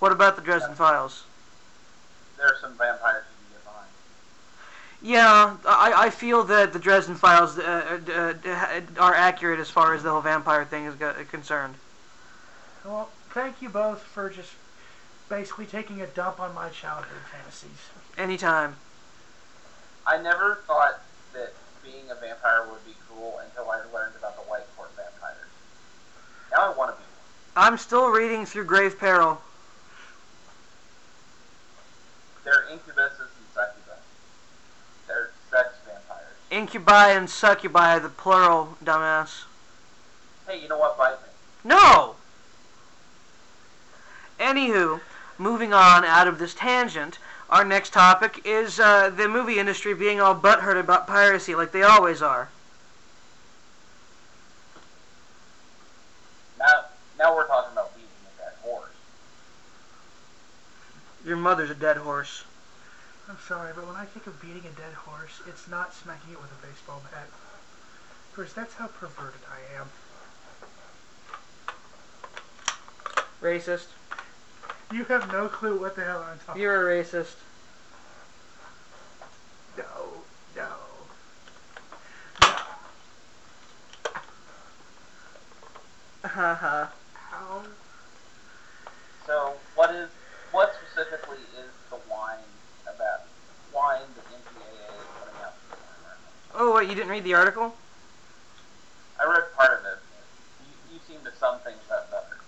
[0.00, 1.22] What about the Dresden Files?
[2.36, 5.56] There are some vampires you can get behind.
[5.64, 9.94] Yeah, I, I feel that the Dresden Files uh, uh, uh, are accurate as far
[9.94, 11.74] as the whole vampire thing is go- concerned.
[12.84, 14.50] Well, thank you both for just
[15.28, 17.70] basically taking a dump on my childhood fantasies.
[18.18, 18.74] Anytime.
[20.04, 21.00] I never thought
[21.32, 21.52] that
[21.84, 25.46] being a vampire would be cool until I learned about the white court vampires.
[26.50, 27.12] Now I want to be one.
[27.56, 29.40] I'm still reading through Grave Peril.
[32.44, 34.00] They're incubuses and succubus.
[35.06, 36.34] They're sex vampires.
[36.50, 39.44] Incubi and succubi, the plural, dumbass.
[40.46, 40.98] Hey, you know what?
[40.98, 41.28] Bite me.
[41.64, 42.16] No!
[44.40, 45.00] Anywho,
[45.38, 50.20] moving on out of this tangent, our next topic is uh, the movie industry being
[50.20, 52.48] all butthurt about piracy like they always are.
[56.58, 56.86] Now,
[57.18, 58.90] now we're talking about beating a dead horse.
[61.24, 62.44] Your mother's a dead horse.
[63.28, 66.40] I'm sorry, but when I think of beating a dead horse, it's not smacking it
[66.40, 67.26] with a baseball bat.
[67.28, 69.90] Of course, that's how perverted I am.
[73.42, 73.88] Racist.
[74.94, 77.34] You have no clue what the hell I'm talking You're a racist.
[79.76, 80.22] No,
[80.56, 80.68] no.
[86.24, 86.86] Haha.
[87.12, 87.62] How?
[89.26, 90.08] So, what is
[90.52, 92.44] what specifically is the whine
[92.84, 93.24] about?
[93.72, 96.20] Whine that MPAA is putting out for the right
[96.51, 96.51] now?
[96.62, 97.74] Oh, wait, you didn't read the article?
[99.18, 99.98] I read part of it.
[100.60, 102.38] You, you seem to sum things up better.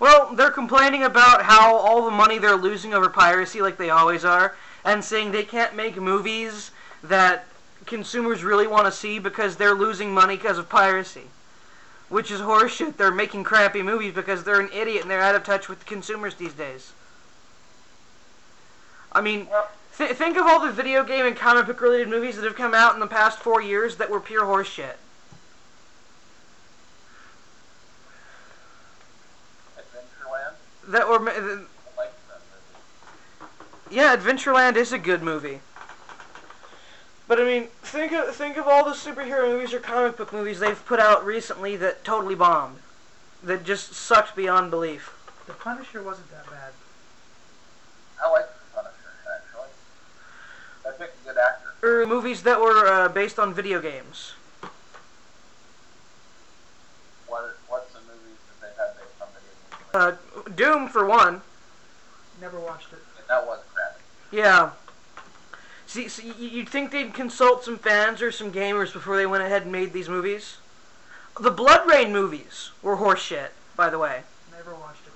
[0.00, 4.24] Well, they're complaining about how all the money they're losing over piracy, like they always
[4.24, 6.70] are, and saying they can't make movies
[7.02, 7.46] that
[7.84, 11.24] consumers really want to see because they're losing money because of piracy.
[12.08, 12.96] Which is horseshit.
[12.96, 15.84] They're making crappy movies because they're an idiot and they're out of touch with the
[15.84, 16.92] consumers these days.
[19.12, 19.48] I mean,
[19.98, 22.74] th- think of all the video game and comic book related movies that have come
[22.74, 24.94] out in the past four years that were pure horseshit.
[29.76, 30.54] Adventureland.
[30.88, 31.18] That were.
[31.18, 31.32] ma-
[31.96, 32.40] like that.
[33.90, 35.60] Yeah, Adventureland is a good movie.
[37.28, 40.60] But I mean, think of think of all the superhero movies or comic book movies
[40.60, 42.78] they've put out recently that totally bombed,
[43.42, 45.14] that just sucked beyond belief.
[45.46, 46.72] The Punisher wasn't that bad.
[48.22, 49.70] I like the Punisher actually.
[50.86, 51.32] I picked a
[51.82, 51.88] good.
[51.88, 54.32] Or movies that were uh, based on video games.
[57.26, 60.48] What what's the movies that they've had based on video games?
[60.48, 61.42] Uh, Doom for one.
[62.40, 62.98] Never watched it.
[63.18, 64.00] And that was crappy.
[64.30, 64.70] Yeah.
[65.86, 69.62] See, so you'd think they'd consult some fans or some gamers before they went ahead
[69.62, 70.56] and made these movies.
[71.38, 74.22] The BloodRayne movies were horseshit, by the way.
[74.50, 75.12] Never watched it.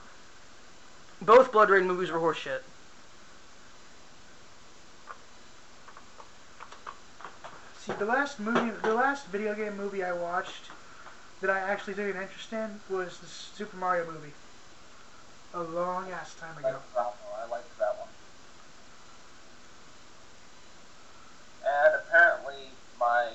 [1.24, 2.60] Both BloodRayne movies were horseshit.
[7.86, 10.70] See, the last movie, the last video game movie I watched
[11.40, 14.32] that I actually took an interest in was the Super Mario movie.
[15.54, 16.76] a long ass time ago.
[16.98, 18.08] I liked that one.
[21.64, 23.30] And apparently my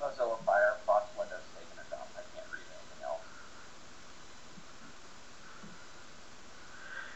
[0.00, 2.10] Mozilla Firefox window's taken it off.
[2.18, 3.22] I can't read anything else.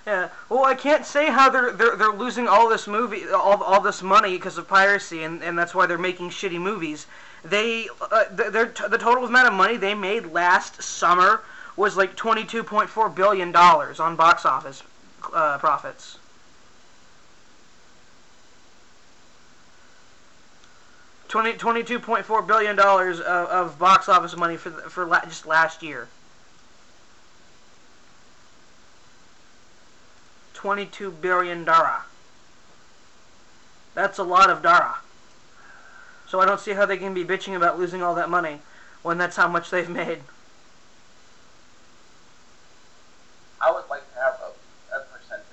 [0.08, 0.30] Yeah.
[0.48, 4.02] Well, I can't say how they're they're, they're losing all this movie, all, all this
[4.02, 7.06] money because of piracy, and, and that's why they're making shitty movies.
[7.44, 11.42] They uh, th- their the total amount of money they made last summer
[11.76, 14.82] was like twenty two point four billion dollars on box office
[15.34, 16.16] uh, profits.
[21.28, 25.26] Twenty twenty two point four billion dollars of, of box office money for for la-
[25.26, 26.08] just last year.
[30.58, 32.02] Twenty-two billion dara.
[33.94, 34.96] That's a lot of dara.
[36.26, 38.58] So I don't see how they can be bitching about losing all that money
[39.04, 40.18] when that's how much they've made.
[43.60, 45.46] I would like to have a, a percentage.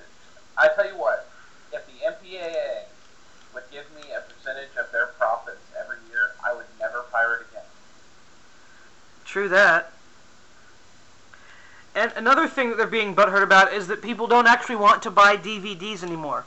[0.58, 1.30] I tell you what,
[1.72, 2.86] if the MPAA
[3.54, 7.62] would give me a percentage of their profits every year, I would never pirate again.
[9.24, 9.92] True that.
[11.96, 15.12] And another thing that they're being butthurt about is that people don't actually want to
[15.12, 16.44] buy DVDs anymore.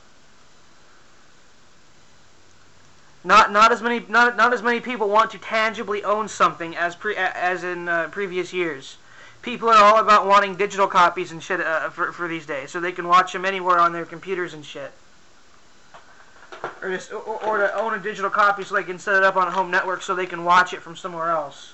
[3.24, 6.94] Not not as many not not as many people want to tangibly own something as
[6.94, 8.98] pre, as in uh, previous years.
[9.40, 12.78] People are all about wanting digital copies and shit uh, for for these days, so
[12.78, 14.92] they can watch them anywhere on their computers and shit.
[16.82, 19.37] Or just or, or to own a digital copy so they can set it up
[19.37, 21.72] on a home network so they can watch it from somewhere else.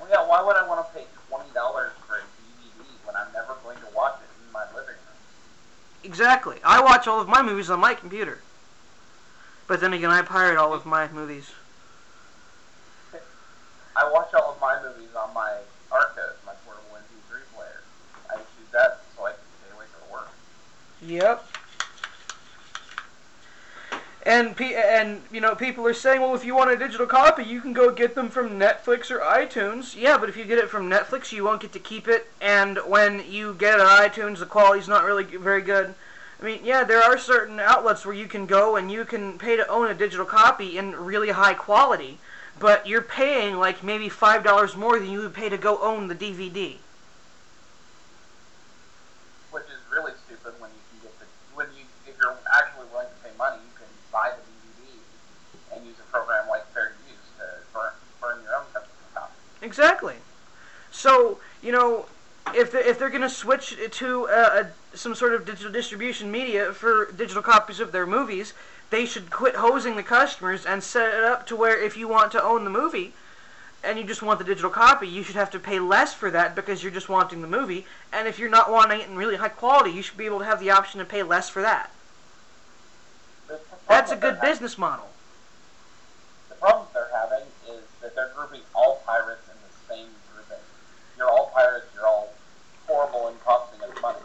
[0.00, 3.32] Well, yeah, why would I want to pay twenty dollars for a DVD when I'm
[3.32, 5.18] never going to watch it in my living room?
[6.04, 6.56] Exactly.
[6.64, 8.40] I watch all of my movies on my computer.
[9.66, 11.50] But then again, I pirate all of my movies.
[13.96, 15.58] I watch all of my movies on my
[15.90, 17.82] Archos, my portable MP3 player.
[18.30, 20.28] I use that so I can stay away from work.
[21.02, 21.57] Yep.
[24.24, 27.44] And pe- and you know people are saying, well, if you want a digital copy,
[27.44, 29.96] you can go get them from Netflix or iTunes.
[29.96, 32.26] Yeah, but if you get it from Netflix, you won't get to keep it.
[32.40, 35.94] And when you get it on iTunes, the quality's not really very good.
[36.40, 39.56] I mean, yeah, there are certain outlets where you can go and you can pay
[39.56, 42.18] to own a digital copy in really high quality,
[42.60, 46.06] but you're paying like maybe five dollars more than you would pay to go own
[46.06, 46.76] the DVD.
[49.50, 51.26] Which is really stupid when you can get the
[51.56, 55.86] when you if you're actually willing to pay money, you can buy the DVD and
[55.86, 59.34] use a program like Fair Use to burn burn your own copy.
[59.68, 60.14] Exactly.
[60.90, 62.06] So you know,
[62.54, 66.30] if they, if they're going to switch to uh, a, some sort of digital distribution
[66.30, 68.54] media for digital copies of their movies,
[68.88, 72.32] they should quit hosing the customers and set it up to where if you want
[72.32, 73.12] to own the movie
[73.84, 76.54] and you just want the digital copy, you should have to pay less for that
[76.56, 77.84] because you're just wanting the movie.
[78.10, 80.46] And if you're not wanting it in really high quality, you should be able to
[80.46, 81.90] have the option to pay less for that.
[83.86, 85.08] That's a good business model.
[86.48, 90.64] The problem they're having is that they're grouping all pirates in the same grouping.
[91.58, 92.32] You're all pirates, you're all
[92.86, 94.18] horrible and costing us money.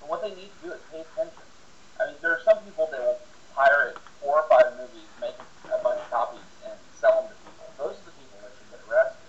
[0.00, 1.44] But what they need to do is pay attention.
[2.00, 3.18] I mean, there are some people that will
[3.54, 5.36] pirate four or five movies, make
[5.68, 7.66] a bunch of copies, and sell them to people.
[7.76, 9.28] Those are the people that should get arrested.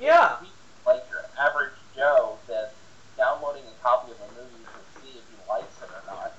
[0.00, 0.40] Yeah.
[0.86, 2.72] Like your average Joe that's
[3.16, 6.32] downloading a copy of a movie to see if he likes it or not,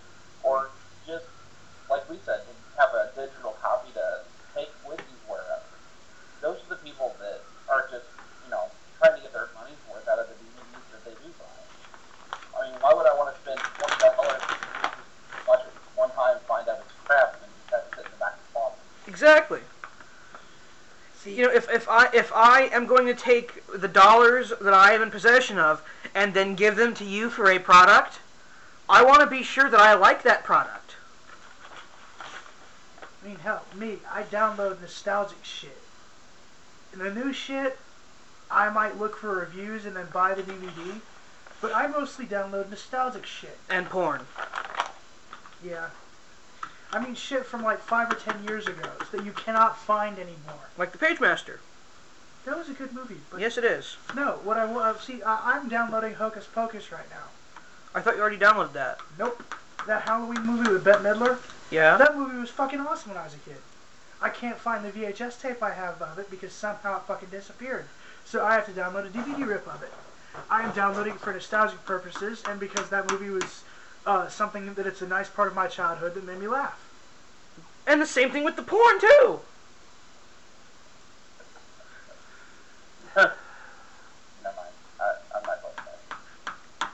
[0.43, 0.69] or
[1.05, 1.25] just
[1.89, 5.63] like we said, to have a digital copy to take with you wherever.
[6.41, 8.09] Those are the people that are just,
[8.43, 8.67] you know,
[8.99, 11.49] trying to get their money's worth out of the DVDs that they do buy.
[12.59, 14.55] I mean, why would I want to spend twenty dollars to
[15.47, 18.11] watch it one time, find out it's crap, and then just have it sit in
[18.11, 18.79] the back of the closet?
[19.07, 19.61] Exactly.
[21.25, 25.09] You know, if, if I am going to take the dollars that I am in
[25.09, 28.19] possession of and then give them to you for a product,
[28.87, 30.95] I want to be sure that I like that product.
[32.21, 35.75] I mean, hell, me, I download nostalgic shit.
[36.93, 37.79] And the new shit,
[38.51, 41.01] I might look for reviews and then buy the DVD.
[41.61, 43.57] But I mostly download nostalgic shit.
[43.71, 44.21] And porn.
[45.63, 45.87] Yeah.
[46.93, 50.69] I mean, shit from like five or ten years ago that you cannot find anymore.
[50.77, 51.57] Like the Pagemaster.
[52.45, 53.17] That was a good movie.
[53.31, 53.97] But Yes, it is.
[54.15, 57.25] No, what I want see, I, I'm downloading Hocus Pocus right now.
[57.95, 58.99] I thought you already downloaded that.
[59.17, 59.41] Nope.
[59.87, 61.39] That Halloween movie with Bette Midler.
[61.71, 61.97] Yeah.
[61.97, 63.57] That movie was fucking awesome when I was a kid.
[64.21, 67.85] I can't find the VHS tape I have of it because somehow it fucking disappeared.
[68.25, 69.91] So I have to download a DVD rip of it.
[70.49, 73.63] I am downloading it for nostalgic purposes and because that movie was
[74.05, 76.79] uh, something that it's a nice part of my childhood that made me laugh.
[77.87, 79.39] And the same thing with the porn too.
[83.15, 83.31] Never
[84.43, 84.73] mind.
[84.99, 86.89] I, I'm not going there.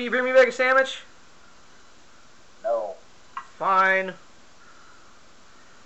[0.00, 1.02] Will you bring me back a sandwich?
[2.64, 2.94] No.
[3.58, 4.14] Fine.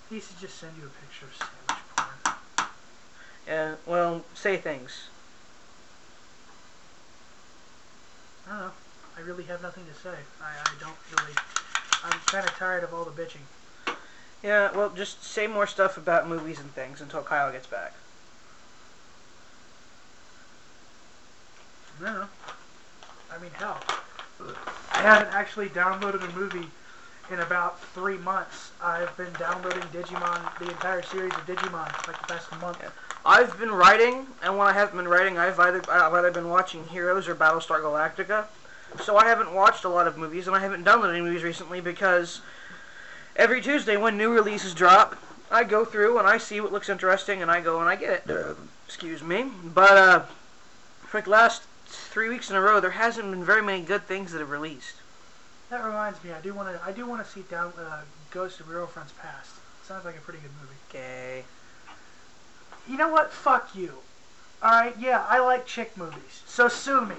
[0.09, 2.67] He should just send you a picture of sandwich porn.
[3.45, 5.09] Yeah, well, say things.
[8.47, 8.71] I don't know.
[9.17, 10.15] I really have nothing to say.
[10.41, 11.33] I, I don't really.
[12.05, 13.95] I'm kind of tired of all the bitching.
[14.41, 17.93] Yeah, well, just say more stuff about movies and things until Kyle gets back.
[21.99, 22.27] I don't know.
[23.29, 23.81] I mean, hell.
[24.39, 26.67] I haven't actually downloaded a movie
[27.31, 28.71] in about three months.
[28.81, 32.83] I've been downloading Digimon, the entire series of Digimon, like the past month.
[33.25, 36.83] I've been writing, and when I haven't been writing, I've either I've either been watching
[36.85, 38.45] Heroes or Battlestar Galactica.
[39.03, 41.81] So I haven't watched a lot of movies, and I haven't downloaded any movies recently
[41.81, 42.41] because
[43.35, 45.17] every Tuesday when new releases drop,
[45.49, 48.29] I go through and I see what looks interesting, and I go and I get
[48.29, 48.57] it.
[48.85, 50.19] Excuse me, but uh,
[50.99, 51.63] for like the last
[51.95, 54.95] three weeks in a row, there hasn't been very many good things that have released.
[55.69, 56.83] That reminds me, I do want to.
[56.83, 59.51] I do want to see down uh, Ghost of Girlfriend's Past.
[59.83, 60.75] Sounds like a pretty good movie.
[60.89, 61.43] Okay.
[62.87, 63.31] You know what?
[63.31, 63.93] Fuck you.
[64.61, 64.95] All right.
[64.99, 66.43] Yeah, I like chick movies.
[66.45, 67.15] So sue me.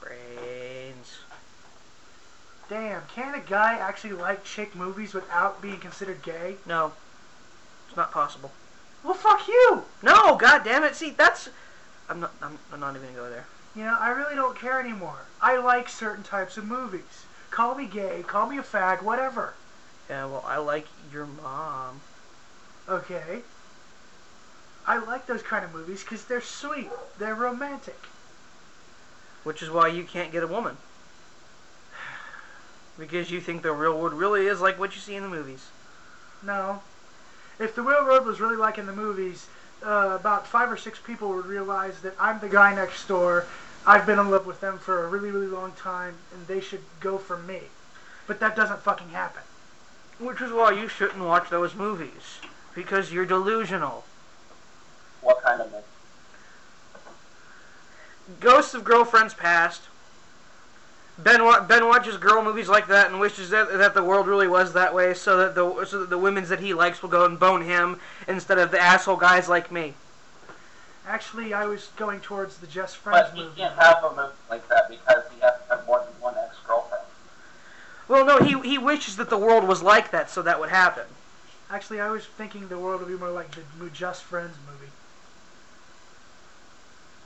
[0.00, 1.18] Brains.
[2.68, 3.02] Damn.
[3.14, 6.56] Can a guy actually like chick movies without being considered gay?
[6.64, 6.92] No,
[7.88, 8.52] it's not possible.
[9.04, 9.82] Well, fuck you.
[10.02, 10.94] No, god damn it.
[10.94, 11.48] See, that's.
[12.08, 12.32] I'm not.
[12.40, 13.46] I'm, I'm not even gonna go there.
[13.74, 15.20] You know, I really don't care anymore.
[15.40, 17.24] I like certain types of movies.
[17.50, 19.54] Call me gay, call me a fag, whatever.
[20.08, 22.00] Yeah, well, I like your mom.
[22.88, 23.42] Okay.
[24.86, 27.98] I like those kind of movies because they're sweet, they're romantic.
[29.44, 30.76] Which is why you can't get a woman.
[32.98, 35.66] Because you think the real world really is like what you see in the movies.
[36.42, 36.82] No.
[37.58, 39.46] If the real world was really like in the movies,
[39.84, 43.46] uh, about five or six people would realize that I'm the guy next door.
[43.86, 46.82] I've been in love with them for a really, really long time, and they should
[47.00, 47.60] go for me.
[48.26, 49.42] But that doesn't fucking happen.
[50.18, 52.38] Which is why you shouldn't watch those movies.
[52.74, 54.04] Because you're delusional.
[55.20, 55.84] What kind of mix?
[58.40, 59.82] Ghosts of Girlfriends Past.
[61.18, 64.72] Ben Ben watches girl movies like that and wishes that that the world really was
[64.72, 67.38] that way, so that the so that the women's that he likes will go and
[67.38, 69.94] bone him instead of the asshole guys like me.
[71.06, 73.56] Actually, I was going towards the Just Friends But he movie.
[73.60, 77.04] can't have a movie like that because he has to have more than one ex-girlfriend.
[78.08, 81.04] Well, no, he he wishes that the world was like that, so that would happen.
[81.70, 84.90] Actually, I was thinking the world would be more like the Just Friends movie.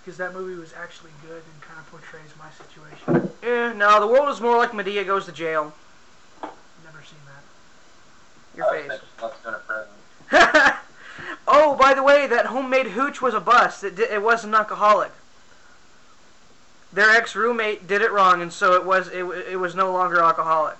[0.07, 3.29] Because that movie was actually good and kind of portrays my situation.
[3.43, 5.75] Eh, no, the world is more like Madea goes to jail.
[6.85, 8.57] Never seen that.
[8.57, 8.89] Your I face.
[8.89, 10.77] thinking, let's go to prison.
[11.49, 13.83] oh, by the way, that homemade hooch was a bust.
[13.83, 15.11] It, di- it wasn't alcoholic.
[16.93, 20.79] Their ex-roommate did it wrong, and so it was it, it was no longer alcoholic.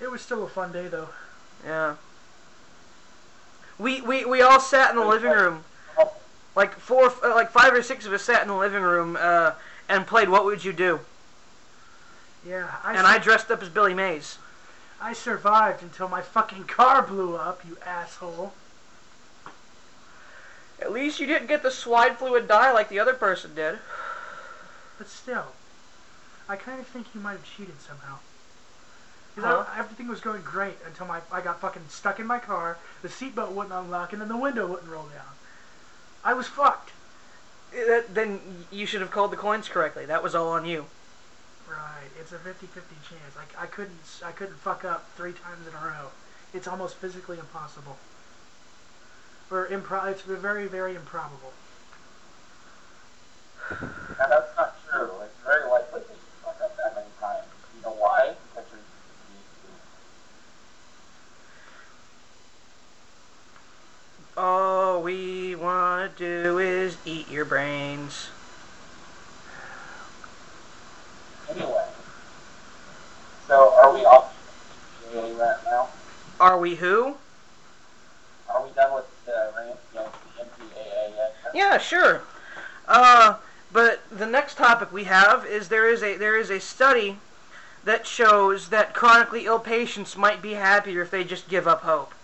[0.00, 1.10] It was still a fun day, though.
[1.64, 1.94] Yeah.
[3.78, 5.62] We we, we all sat in the living room,
[6.58, 9.52] like four, uh, like five or six of us sat in the living room uh,
[9.88, 10.98] and played What Would You Do?
[12.44, 14.38] Yeah, I And I dressed up as Billy Mays.
[15.00, 18.54] I survived until my fucking car blew up, you asshole.
[20.80, 23.78] At least you didn't get the swine fluid dye like the other person did.
[24.98, 25.46] But still,
[26.48, 28.18] I kind of think you might have cheated somehow.
[29.38, 29.64] Huh?
[29.72, 33.08] I- everything was going great until my I got fucking stuck in my car, the
[33.08, 35.37] seatbelt wouldn't unlock, and then the window wouldn't roll down.
[36.24, 36.92] I was fucked.
[37.72, 38.40] That, then
[38.70, 40.06] you should have called the coins correctly.
[40.06, 40.86] That was all on you.
[41.68, 42.62] Right, it's a 50-50
[43.08, 43.34] chance.
[43.36, 46.08] I, I couldn't s- I couldn't fuck up three times in a row.
[46.54, 47.98] It's almost physically impossible.
[49.50, 51.52] Or impro- it's very very improbable.
[53.70, 55.10] And that's not true.
[55.24, 57.44] It's very likely that you fuck up that many times.
[57.76, 58.32] You know why?
[58.54, 59.52] Because you're used
[64.24, 68.28] to All we want to do is eat your brains.
[71.50, 71.84] Anyway,
[73.48, 74.32] so are we off
[75.12, 75.88] rant now?
[76.38, 77.16] Are we who?
[78.48, 81.34] Are we done with the rant against the MPAA yet?
[81.52, 82.22] Yeah, sure.
[82.86, 83.38] Uh,
[83.72, 87.18] but the next topic we have is there is a there is a study
[87.82, 92.14] that shows that chronically ill patients might be happier if they just give up hope.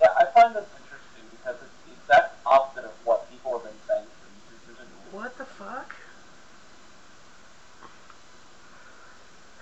[0.00, 3.72] Yeah, I find this interesting because it's the exact opposite of what people have been
[3.88, 4.28] saying for
[4.68, 5.12] years and years.
[5.12, 5.96] What the fuck?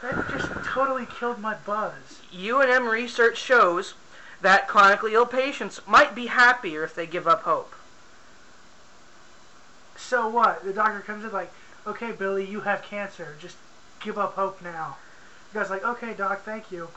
[0.03, 2.21] That just totally killed my buzz.
[2.35, 3.95] UNM research shows
[4.43, 7.75] that chronically ill patients might be happier if they give up hope.
[9.97, 10.65] so what?
[10.65, 11.51] The doctor comes in like,
[11.87, 13.37] okay, Billy, you have cancer.
[13.41, 13.57] Just
[14.01, 14.99] give up hope now.
[15.53, 16.89] The guy's like, okay, doc, thank you.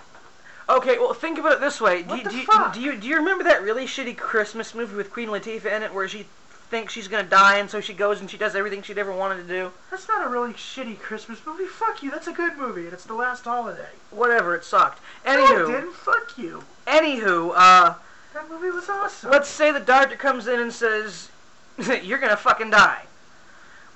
[0.78, 2.02] Okay, well, think about it this way.
[2.04, 2.74] Do, What you- the do, you, fuck?
[2.74, 5.94] do you do you remember that really shitty Christmas movie with Queen Latifah in it,
[5.94, 6.26] where she
[6.70, 9.36] thinks she's gonna die, and so she goes and she does everything she'd ever wanted
[9.38, 9.72] to do?
[9.90, 11.66] That's not a really shitty Christmas movie.
[11.66, 12.10] Fuck you.
[12.12, 13.90] That's a good movie, and it's the last holiday.
[14.12, 15.00] Whatever, it sucked.
[15.26, 15.94] No, Anywho, it didn't.
[15.94, 16.64] Fuck you.
[16.88, 17.94] anywho, uh,
[18.34, 19.30] That movie was awesome.
[19.32, 21.30] let's say the doctor comes in and says,
[22.04, 23.04] "You're gonna fucking die."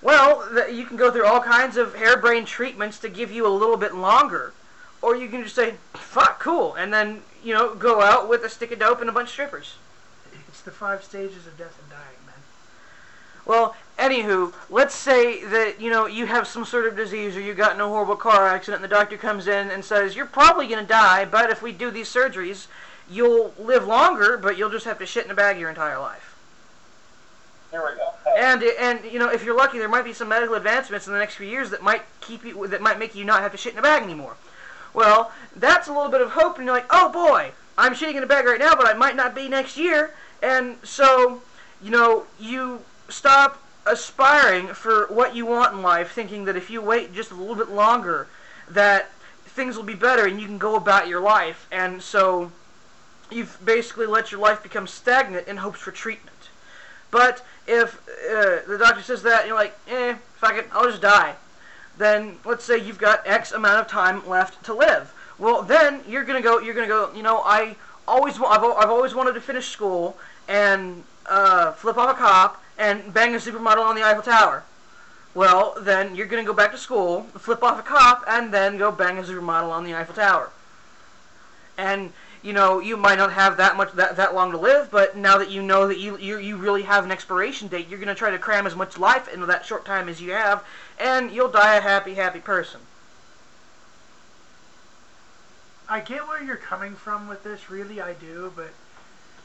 [0.02, 3.78] Well, you can go through all kinds of harebrained treatments to give you a little
[3.78, 4.52] bit longer,
[5.02, 8.50] or you can just say, "Fuck, cool," and then you know go out with a
[8.50, 9.76] stick of dope and a bunch of strippers.
[10.48, 12.36] It's the five stages of death and dying, man.
[13.46, 17.54] Well, anywho, let's say that you know you have some sort of disease or you
[17.54, 20.68] got in a horrible car accident, and the doctor comes in and says you're probably
[20.68, 22.68] gonna die, but if we do these surgeries,
[23.10, 26.36] you'll live longer, but you'll just have to shit in a bag your entire life.
[27.72, 28.14] Here we go.
[28.38, 31.20] And and you know if you're lucky, there might be some medical advancements in the
[31.20, 33.74] next few years that might keep you that might make you not have to shit
[33.74, 34.36] in a bag anymore.
[34.96, 38.24] Well, that's a little bit of hope, and you're like, oh boy, I'm shitting in
[38.24, 41.42] a bag right now, but I might not be next year, and so
[41.84, 42.80] you know you
[43.10, 47.36] stop aspiring for what you want in life, thinking that if you wait just a
[47.36, 48.28] little bit longer,
[48.70, 49.12] that
[49.46, 52.52] things will be better and you can go about your life, and so
[53.30, 56.32] you've basically let your life become stagnant in hopes for treatment.
[57.12, 57.98] But if
[58.30, 61.36] uh, the doctor says that, you're like, eh, fuck it, I'll just die.
[61.98, 65.14] Then let's say you've got X amount of time left to live.
[65.38, 66.60] Well, then you're gonna go.
[66.60, 67.12] You're gonna go.
[67.14, 67.76] You know, I
[68.08, 70.18] always, I've, I've always wanted to finish school
[70.48, 74.64] and uh, flip off a cop and bang a supermodel on the Eiffel Tower.
[75.34, 78.92] Well, then you're gonna go back to school, flip off a cop, and then go
[78.92, 80.50] bang a supermodel on the Eiffel Tower.
[81.78, 85.18] And you know, you might not have that much that, that long to live, but
[85.18, 88.16] now that you know that you, you you really have an expiration date, you're gonna
[88.16, 90.64] try to cram as much life into that short time as you have,
[91.00, 92.82] and you'll die a happy, happy person.
[95.88, 98.72] I get where you're coming from with this, really, I do, but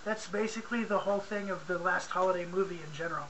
[0.05, 3.26] that's basically the whole thing of the last holiday movie in general.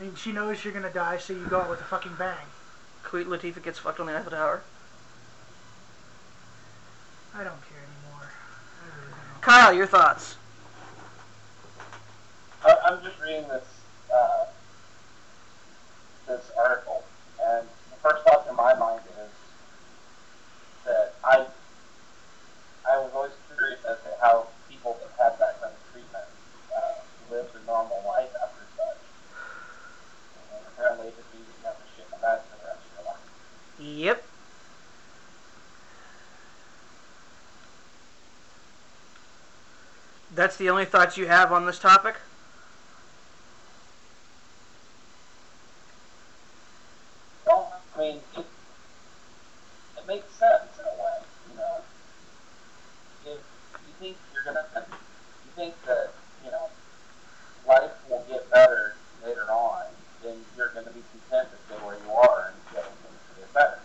[0.00, 2.46] I mean, she knows you're gonna die, so you go out with a fucking bang.
[3.04, 4.62] Queen Latifah gets fucked on the Eiffel Tower.
[7.34, 8.28] I don't care anymore.
[8.82, 9.42] I really don't.
[9.42, 10.36] Kyle, your thoughts?
[12.64, 13.64] I- I'm just reading this
[14.12, 14.46] uh,
[16.26, 17.04] this article,
[17.42, 19.32] and the first thought in my mind is
[20.84, 21.46] that I
[22.86, 26.24] I was always curious as to how people that had that kind of treatment
[26.76, 27.00] uh,
[27.30, 29.00] lived a normal life after such.
[30.52, 32.92] And apparently, it just means you have to shit the bed for the rest of
[32.96, 33.24] your life.
[33.80, 34.24] Yep.
[40.34, 42.16] That's the only thoughts you have on this topic?
[47.46, 48.46] Well, I mean, it,
[49.96, 51.18] it makes sense in a way,
[51.50, 51.76] you know.
[53.26, 53.38] If
[53.86, 56.12] you think you're gonna, you think that,
[56.44, 56.68] you know,
[57.68, 59.84] life will get better later on,
[60.24, 63.54] then you're gonna be content to stay where you are and get things to get
[63.54, 63.78] better.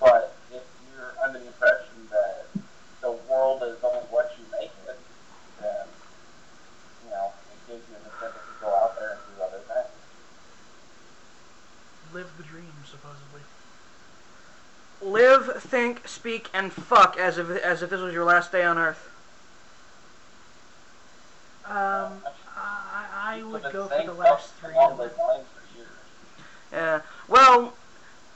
[0.00, 2.48] But if you're under the impression that
[3.00, 4.98] the world is only what you make it,
[5.60, 5.86] then,
[7.04, 9.94] you know, it gives you an incentive to go out there and do other things.
[12.12, 13.40] Live the dream, supposedly.
[15.00, 18.76] Live, think, speak, and fuck as if as if this was your last day on
[18.78, 19.08] Earth.
[21.64, 22.12] Um,
[22.56, 24.74] I, I would go for the last three.
[24.74, 25.88] along those lines for years.
[26.72, 27.00] Yeah.
[27.28, 27.74] Well,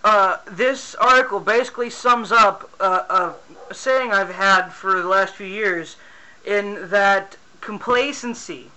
[0.04, 3.34] uh, this article basically sums up uh,
[3.70, 5.96] a saying I've had for the last few years,
[6.44, 8.70] in that complacency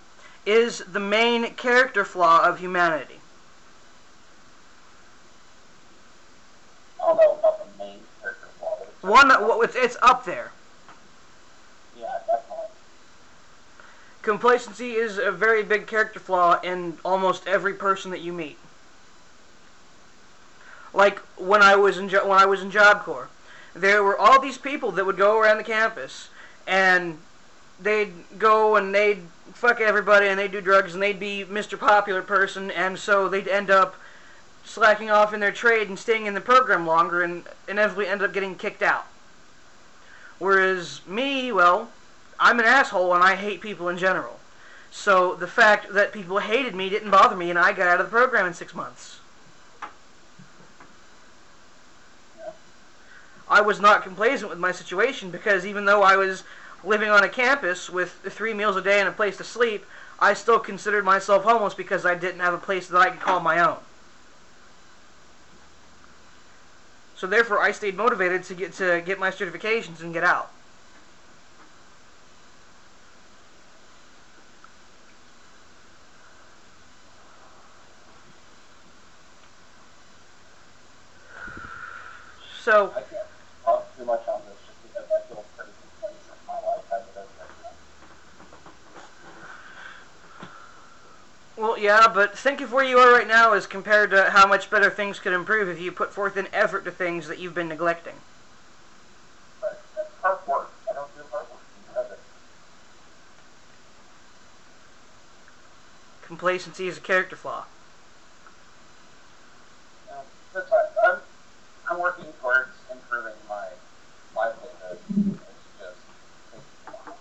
[0.46, 3.20] is the main character flaw of humanity.
[7.02, 8.78] I don't know about the main character flaw.
[8.80, 9.32] but it's One,
[9.64, 10.52] it's, it's up there.
[12.00, 12.66] Yeah, definitely.
[14.22, 18.58] Complacency is a very big character flaw in almost every person that you meet.
[20.94, 23.30] Like when I was in when I was in Job Corps,
[23.74, 26.30] there were all these people that would go around the campus
[26.68, 27.18] and
[27.80, 31.80] they'd go and they'd fuck everybody and they'd do drugs and they'd be Mr.
[31.80, 33.96] Popular person and so they'd end up
[34.70, 38.32] slacking off in their trade and staying in the program longer and inevitably end up
[38.32, 39.06] getting kicked out.
[40.38, 41.90] Whereas me, well,
[42.40, 44.40] I'm an asshole and I hate people in general.
[44.92, 48.06] So the fact that people hated me didn't bother me and I got out of
[48.06, 49.20] the program in six months.
[53.50, 56.44] I was not complacent with my situation because even though I was
[56.84, 59.84] living on a campus with three meals a day and a place to sleep,
[60.20, 63.40] I still considered myself homeless because I didn't have a place that I could call
[63.40, 63.78] my own.
[67.20, 70.50] So therefore, I stayed motivated to get to get my certifications and get out.
[82.64, 83.28] So I can't
[83.66, 87.02] talk too much on this just because I feel pretty complacent in my life as
[87.02, 87.76] it is right now.
[91.60, 94.70] Well, yeah, but think of where you are right now as compared to how much
[94.70, 97.68] better things could improve if you put forth an effort to things that you've been
[97.68, 98.16] neglecting.
[106.22, 107.66] Complacency is a character flaw.
[110.08, 110.22] You know,
[110.54, 111.20] that's why I'm,
[111.92, 113.68] I'm working towards improving my
[114.34, 115.00] livelihood.
[115.10, 115.40] It's
[115.78, 115.98] just
[116.54, 117.18] takes a while.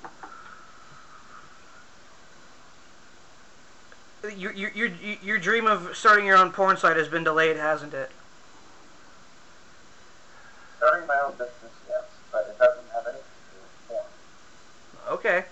[4.58, 4.88] Your, your,
[5.22, 8.10] your, dream of starting your own porn site has been delayed, hasn't it?
[10.78, 12.02] Starting my own business, yes,
[12.32, 15.14] but it doesn't have anything to do with porn.
[15.16, 15.44] Okay.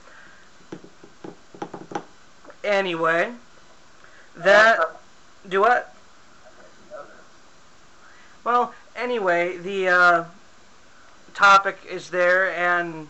[2.65, 3.31] Anyway,
[4.39, 4.81] that
[5.49, 5.95] do what?
[8.43, 10.25] Well, anyway, the uh,
[11.33, 13.07] topic is there, and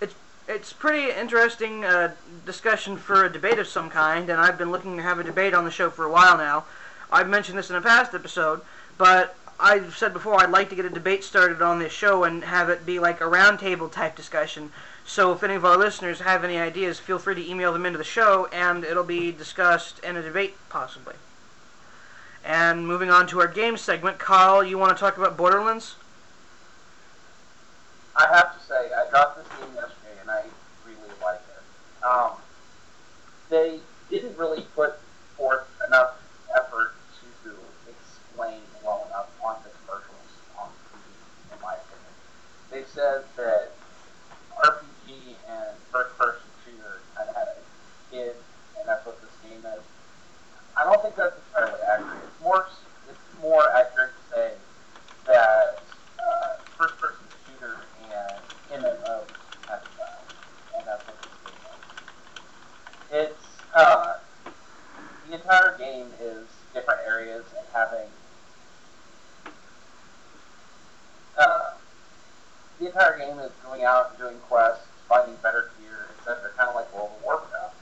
[0.00, 0.14] it's
[0.48, 2.14] it's pretty interesting uh,
[2.44, 4.30] discussion for a debate of some kind.
[4.30, 6.64] And I've been looking to have a debate on the show for a while now.
[7.10, 8.60] I've mentioned this in a past episode,
[8.98, 12.42] but I've said before I'd like to get a debate started on this show and
[12.44, 14.72] have it be like a roundtable type discussion.
[15.06, 17.98] So if any of our listeners have any ideas, feel free to email them into
[17.98, 21.14] the show, and it'll be discussed in a debate possibly.
[22.44, 25.96] And moving on to our game segment, Carl, you want to talk about Borderlands?
[28.16, 30.42] I have to say, I got this game yesterday and I
[30.86, 32.04] really like it.
[32.04, 32.32] Um,
[33.54, 33.78] they
[34.10, 34.98] didn't really put
[35.38, 36.18] forth enough
[36.56, 36.90] effort
[37.22, 37.54] to
[37.86, 40.26] explain well enough on the commercials
[40.58, 42.14] on TV, in my opinion.
[42.72, 43.70] They said that
[44.58, 47.62] RPG and first-person shooter kind of had a
[48.10, 48.34] kid,
[48.80, 49.84] and that's what this game is.
[50.76, 52.26] I don't think that's entirely accurate.
[52.26, 52.66] It's more,
[53.06, 54.50] it's more accurate to say
[55.26, 55.78] that
[56.18, 59.22] uh, first-person shooter and MMO
[59.70, 60.26] have style,
[60.74, 61.84] and that's what this game is.
[63.14, 64.14] It's uh,
[65.28, 68.08] the entire game is different areas and having
[71.38, 71.70] uh,
[72.78, 76.50] the entire game is going out and doing quests, finding better gear, etc.
[76.56, 77.74] Kind of like World of Warcraft,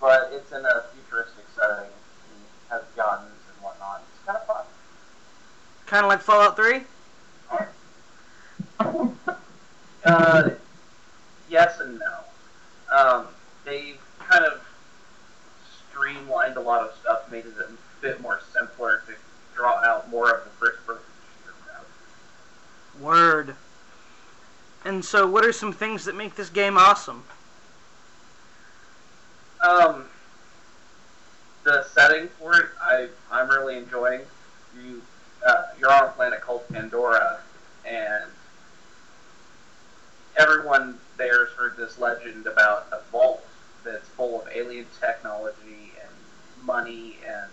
[0.00, 1.86] but it's in a futuristic setting.
[1.86, 4.02] And has guns and whatnot.
[4.14, 4.64] It's kind of fun.
[5.86, 6.80] Kind of like Fallout 3?
[10.04, 10.50] Uh,
[11.48, 12.96] yes and no.
[12.96, 13.26] Um,
[13.64, 13.95] they've
[14.36, 14.60] kind of
[15.90, 17.70] streamlined a lot of stuff, made it a
[18.02, 19.14] bit more simpler to
[19.54, 21.00] draw out more of the shooter route.
[23.00, 23.56] Word.
[24.84, 27.24] And so, what are some things that make this game awesome?
[29.66, 30.04] Um,
[31.64, 34.20] the setting for it, I I'm really enjoying.
[34.80, 35.02] You
[35.46, 37.40] uh, you're on a planet called Pandora,
[37.86, 38.30] and
[40.36, 43.45] everyone there's heard this legend about a vault
[43.86, 47.50] that's full of alien technology and money and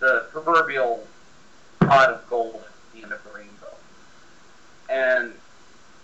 [0.00, 1.06] the proverbial
[1.80, 3.74] pot of gold at the end of the rainbow.
[4.90, 5.32] And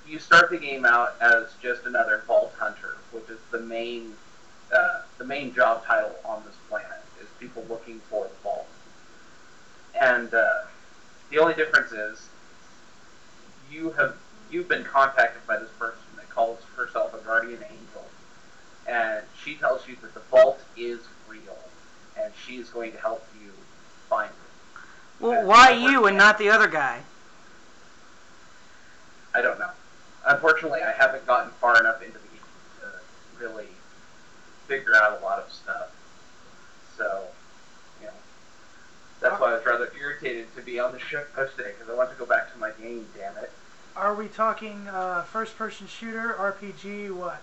[0.09, 4.13] you start the game out as just another vault hunter, which is the main
[4.75, 8.67] uh, the main job title on this planet is people looking for the vault.
[10.01, 10.63] And uh,
[11.31, 12.29] the only difference is
[13.71, 14.17] you have
[14.51, 17.84] you've been contacted by this person that calls herself a guardian angel,
[18.87, 21.59] and she tells you that the vault is real,
[22.19, 23.51] and she is going to help you
[24.09, 24.83] find it.
[25.21, 27.01] Well, why you and not the other guy?
[29.35, 29.71] I don't know.
[30.27, 32.41] Unfortunately, I haven't gotten far enough into the game
[32.81, 33.69] to really
[34.67, 35.91] figure out a lot of stuff.
[36.97, 37.25] So,
[38.01, 38.13] you know,
[39.21, 42.11] that's why I was rather irritated to be on the show today because I want
[42.11, 43.07] to go back to my game.
[43.17, 43.51] Damn it!
[43.97, 47.41] Are we talking uh, first-person shooter, RPG, what?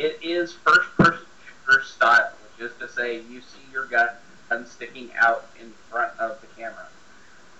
[0.00, 1.26] It is first-person
[1.66, 4.08] shooter style, which is to say, you see your gun
[4.64, 6.86] sticking out in front of the camera,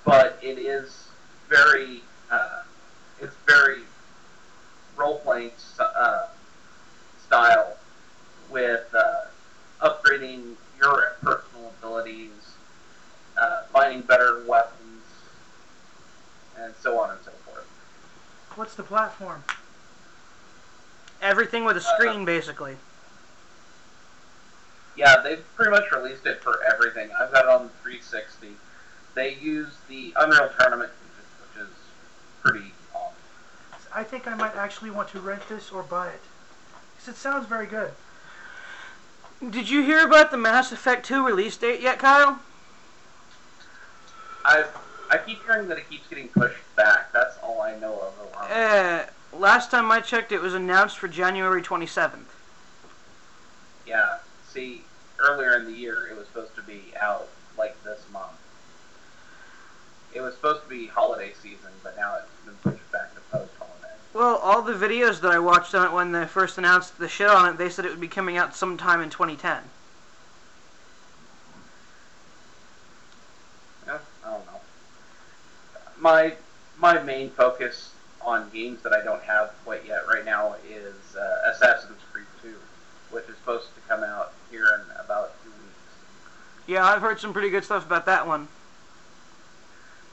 [0.06, 1.08] but it is
[1.50, 2.62] very, uh,
[3.20, 3.82] it's very
[4.96, 6.28] role-playing uh,
[7.26, 7.76] style
[8.48, 9.26] with uh,
[9.82, 12.54] upgrading your personal abilities,
[13.36, 15.04] uh, finding better weapons,
[16.58, 17.66] and so on and so forth.
[18.54, 19.44] What's the platform?
[21.22, 22.76] Everything with a screen, basically.
[24.96, 27.10] Yeah, they've pretty much released it for everything.
[27.18, 28.48] I've got it on the 360.
[29.14, 31.74] They use the Unreal Tournament, which is, which is
[32.42, 33.14] pretty awesome.
[33.94, 36.20] I think I might actually want to rent this or buy it.
[36.96, 37.92] Because it sounds very good.
[39.48, 42.40] Did you hear about the Mass Effect 2 release date yet, Kyle?
[44.44, 44.64] I
[45.10, 47.12] I keep hearing that it keeps getting pushed back.
[47.12, 48.36] That's all I know of.
[48.36, 48.52] around.
[48.52, 52.24] Uh, last time I checked, it was announced for January 27th.
[53.86, 54.18] Yeah.
[54.48, 54.82] See,
[55.18, 58.32] earlier in the year, it was supposed to be out like this month.
[60.12, 63.52] It was supposed to be holiday season, but now it's been pushed back to post
[63.58, 63.94] holiday.
[64.12, 67.28] Well, all the videos that I watched on it when they first announced the shit
[67.28, 69.62] on it, they said it would be coming out sometime in 2010.
[73.86, 74.60] Yeah, I don't know.
[76.00, 76.34] My
[76.78, 77.92] my main focus
[78.22, 82.54] on games that I don't have quite yet right now is uh, Assassin's Creed 2,
[83.10, 86.66] which is supposed to come out here in about two weeks.
[86.66, 88.48] Yeah, I've heard some pretty good stuff about that one.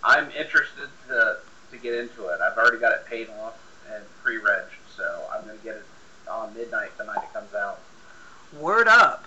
[0.03, 1.37] I'm interested to
[1.71, 2.39] to get into it.
[2.39, 3.59] I've already got it paid off
[3.93, 4.63] and pre-reg,
[4.95, 5.85] so I'm going to get it
[6.29, 7.79] on midnight the night it comes out.
[8.57, 9.25] Word up.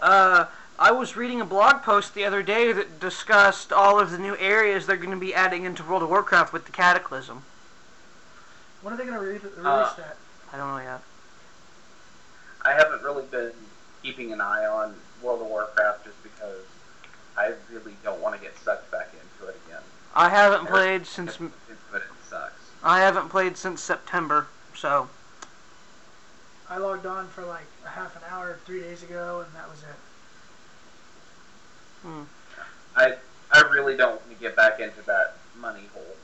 [0.00, 0.46] Uh,
[0.78, 4.36] I was reading a blog post the other day that discussed all of the new
[4.36, 7.42] areas they're going to be adding into World of Warcraft with the Cataclysm.
[8.82, 10.16] When are they going to re- release Uh, that?
[10.52, 11.00] I don't know yet.
[12.62, 13.52] I haven't really been
[14.02, 16.60] keeping an eye on World of Warcraft just because
[17.36, 19.82] I really don't want to get sucked back into it again.
[20.14, 22.52] I haven't played since But it sucks.
[22.82, 25.08] I haven't played since September, so
[26.68, 29.82] I logged on for like a half an hour three days ago, and that was
[29.82, 29.96] it.
[32.02, 32.22] hmm.
[32.96, 33.16] I
[33.52, 36.16] I really don't want to get back into that money hole.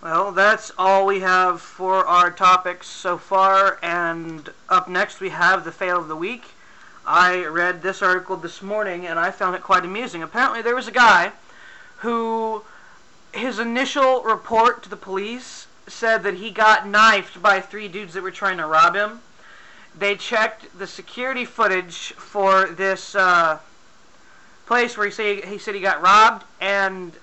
[0.00, 5.64] Well, that's all we have for our topics so far, and up next we have
[5.64, 6.44] the fail of the week.
[7.04, 10.22] I read this article this morning and I found it quite amusing.
[10.22, 11.32] Apparently, there was a guy
[11.98, 12.62] who
[13.32, 18.22] his initial report to the police said that he got knifed by three dudes that
[18.22, 19.20] were trying to rob him.
[19.98, 23.58] They checked the security footage for this uh,
[24.66, 27.14] place where he say he said he got robbed, and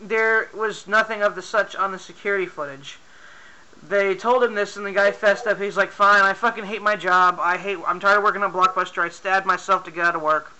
[0.00, 2.98] there was nothing of the such on the security footage.
[3.82, 5.60] They told him this, and the guy fessed up.
[5.60, 7.38] He's like, "Fine, I fucking hate my job.
[7.40, 7.78] I hate.
[7.86, 9.02] I'm tired of working on Blockbuster.
[9.02, 10.52] I stabbed myself to get out of work."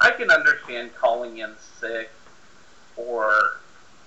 [0.00, 2.10] I can understand calling in sick
[2.96, 3.32] or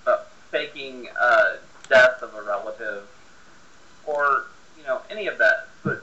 [0.07, 0.19] uh,
[0.49, 1.57] faking uh,
[1.89, 3.07] death of a relative
[4.05, 4.45] or
[4.77, 6.01] you know any of that, but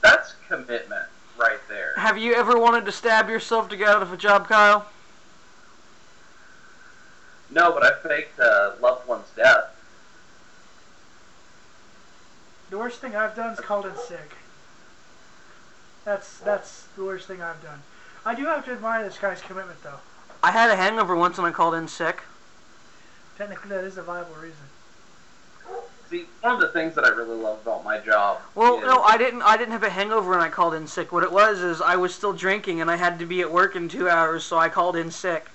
[0.00, 1.08] that's commitment
[1.38, 1.94] right there.
[1.96, 4.86] Have you ever wanted to stab yourself to get out of a job, Kyle?
[7.50, 9.70] No, but I faked a loved one's death.
[12.70, 14.32] The worst thing I've done is called in sick.
[16.04, 17.82] That's that's the worst thing I've done.
[18.24, 20.00] I do have to admire this guy's commitment, though.
[20.42, 22.22] I had a hangover once and I called in sick.
[23.38, 24.66] Technically, that is a viable reason.
[26.08, 28.38] See, one of the things that I really love about my job.
[28.54, 29.42] Well, is, no, I didn't.
[29.42, 31.10] I didn't have a hangover when I called in sick.
[31.10, 33.74] What it was is I was still drinking and I had to be at work
[33.74, 35.48] in two hours, so I called in sick.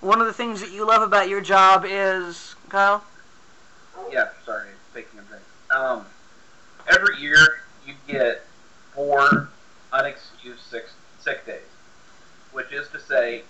[0.00, 3.04] One of the things that you love about your job is Kyle.
[4.10, 5.42] Yeah, sorry, taking a drink.
[5.70, 6.06] Um,
[6.86, 7.36] every year
[7.86, 8.42] you get
[8.94, 9.50] four
[9.92, 10.86] unexcused sick,
[11.20, 11.60] sick days,
[12.52, 13.47] which is to say, you you can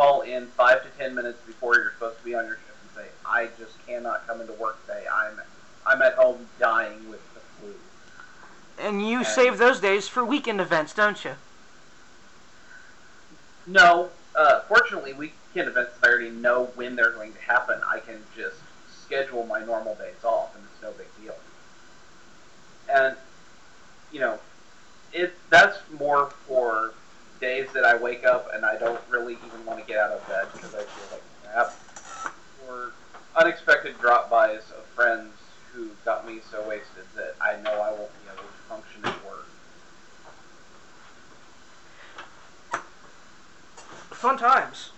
[0.00, 3.04] call in five to ten minutes before you're supposed to be on your shift and
[3.04, 5.04] say, "I just cannot come into work today.
[5.12, 5.38] I'm
[5.86, 7.74] I'm at home dying with the flu."
[8.78, 11.32] And you save those days for weekend events, don't you?
[13.66, 17.78] No, uh, fortunately, weekend events I already know when they're going to happen.
[17.86, 18.56] I can just
[19.04, 21.36] schedule my normal days off, and it's no big deal.
[22.90, 23.16] And
[24.12, 24.38] you know,
[25.12, 26.94] it that's more for
[27.40, 30.26] days that I wake up and I don't really even want to get out of
[30.28, 31.74] bed because I feel like crap,
[32.68, 32.92] or
[33.36, 35.32] unexpected drop-bys of friends
[35.72, 39.24] who got me so wasted that I know I won't be able to function at
[39.24, 39.46] work.
[44.10, 44.90] Fun times.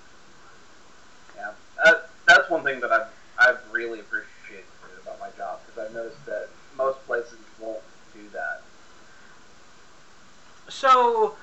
[1.36, 1.53] Yeah,
[1.84, 4.64] that, that's one thing that I've I've really appreciated
[5.03, 7.82] about my job because I've noticed that most places won't
[8.14, 8.62] do that.
[10.68, 11.36] So,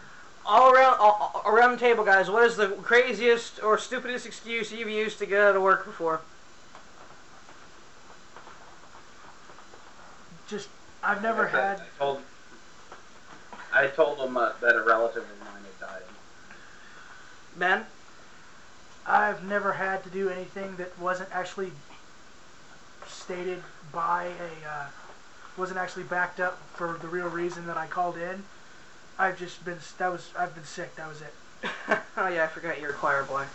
[0.46, 4.90] all around all, around the table, guys, what is the craziest or stupidest excuse you've
[4.90, 6.22] used to get out of work before?
[10.48, 10.70] Just,
[11.04, 11.82] I've never I had.
[11.82, 12.22] I told
[13.72, 16.02] I told them uh, that a relative of mine had died.
[17.56, 17.86] Ben?
[19.06, 21.72] I've never had to do anything that wasn't actually
[23.06, 23.62] stated
[23.94, 24.88] by a, uh,
[25.58, 28.46] wasn't actually backed up for the real reason that I called in.
[29.20, 30.96] I've just been, that was, I've been sick.
[30.96, 31.34] That was it.
[31.90, 33.46] Oh yeah, I forgot you're a choir boy.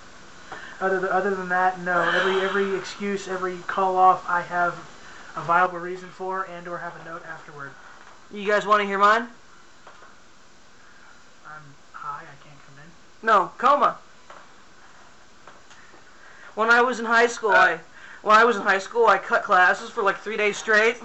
[0.81, 2.01] Other than, other than that, no.
[2.01, 4.75] Every every excuse, every call off, I have
[5.37, 7.71] a viable reason for, and or have a note afterward.
[8.33, 9.29] You guys want to hear mine?
[11.47, 11.63] I'm
[11.93, 12.23] high.
[12.23, 13.27] I can't come in.
[13.27, 13.99] No, coma.
[16.55, 17.55] When I was in high school, uh.
[17.55, 17.81] I
[18.23, 20.97] when I was in high school, I cut classes for like three days straight,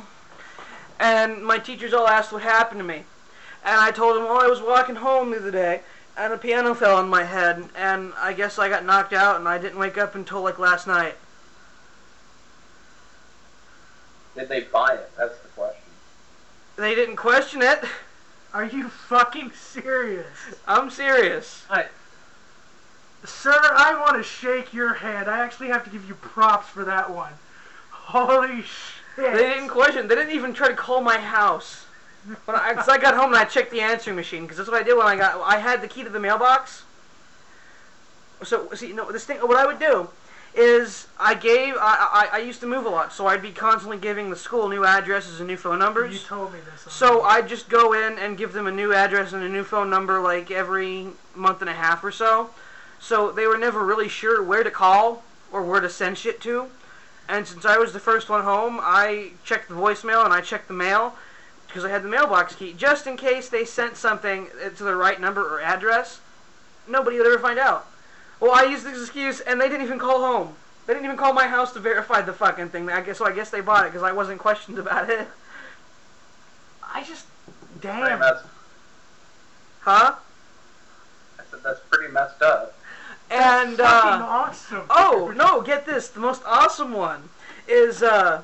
[0.99, 3.03] and my teachers all asked what happened to me,
[3.63, 5.81] and I told them, well, I was walking home the other day,
[6.17, 9.47] and a piano fell on my head, and I guess I got knocked out, and
[9.47, 11.15] I didn't wake up until like last night.
[14.35, 15.11] Did they buy it?
[15.17, 15.81] That's the question.
[16.75, 17.83] They didn't question it.
[18.53, 20.27] Are you fucking serious?
[20.67, 21.65] I'm serious.
[23.23, 25.29] Sir, I want to shake your hand.
[25.29, 27.33] I actually have to give you props for that one.
[27.91, 29.33] Holy shit.
[29.33, 30.07] They didn't question.
[30.07, 31.85] They didn't even try to call my house.
[32.45, 34.79] When I, cause I got home and I checked the answering machine because that's what
[34.79, 35.39] I did when I got.
[35.41, 36.83] I had the key to the mailbox.
[38.43, 39.37] So see, no, this thing.
[39.37, 40.09] What I would do
[40.53, 41.75] is I gave.
[41.75, 44.67] I, I I used to move a lot, so I'd be constantly giving the school
[44.67, 46.13] new addresses and new phone numbers.
[46.13, 46.93] You told me this.
[46.93, 49.89] So I'd just go in and give them a new address and a new phone
[49.89, 52.49] number like every month and a half or so.
[52.99, 56.67] So they were never really sure where to call or where to send shit to.
[57.29, 60.67] And since I was the first one home, I checked the voicemail and I checked
[60.67, 61.15] the mail
[61.69, 65.21] because I had the mailbox key just in case they sent something to the right
[65.21, 66.19] number or address.
[66.87, 67.85] Nobody would ever find out.
[68.39, 70.55] Well, I used this excuse and they didn't even call home.
[70.87, 72.89] They didn't even call my house to verify the fucking thing.
[72.89, 73.25] I guess so.
[73.25, 75.27] I guess they bought it because I wasn't questioned about it.
[76.83, 77.27] I just,
[77.79, 78.19] Pretty damn.
[78.19, 78.45] messed,
[79.81, 80.15] Huh?
[81.39, 82.75] I said that's pretty messed up.
[83.29, 84.81] And fucking uh, awesome.
[84.89, 86.07] oh no, get this!
[86.07, 87.29] The most awesome one
[87.67, 88.41] is uh,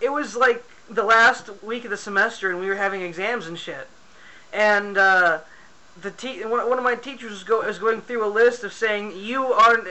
[0.00, 3.58] it was like the last week of the semester, and we were having exams and
[3.58, 3.88] shit.
[4.52, 5.38] And uh,
[6.00, 9.12] the te- one of my teachers was, go- was going through a list of saying
[9.16, 9.84] you are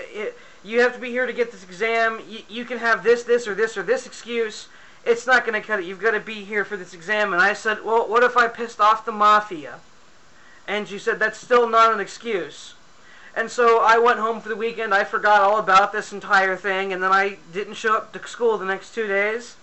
[0.64, 2.22] you have to be here to get this exam.
[2.28, 4.68] You, you can have this, this, or this, or this excuse.
[5.06, 5.86] It's not going to cut it.
[5.86, 7.32] You've got to be here for this exam.
[7.32, 9.80] And I said, well, what if I pissed off the mafia?
[10.68, 12.74] And she said, that's still not an excuse.
[13.36, 14.94] And so I went home for the weekend.
[14.94, 18.58] I forgot all about this entire thing, and then I didn't show up to school
[18.58, 19.56] the next two days.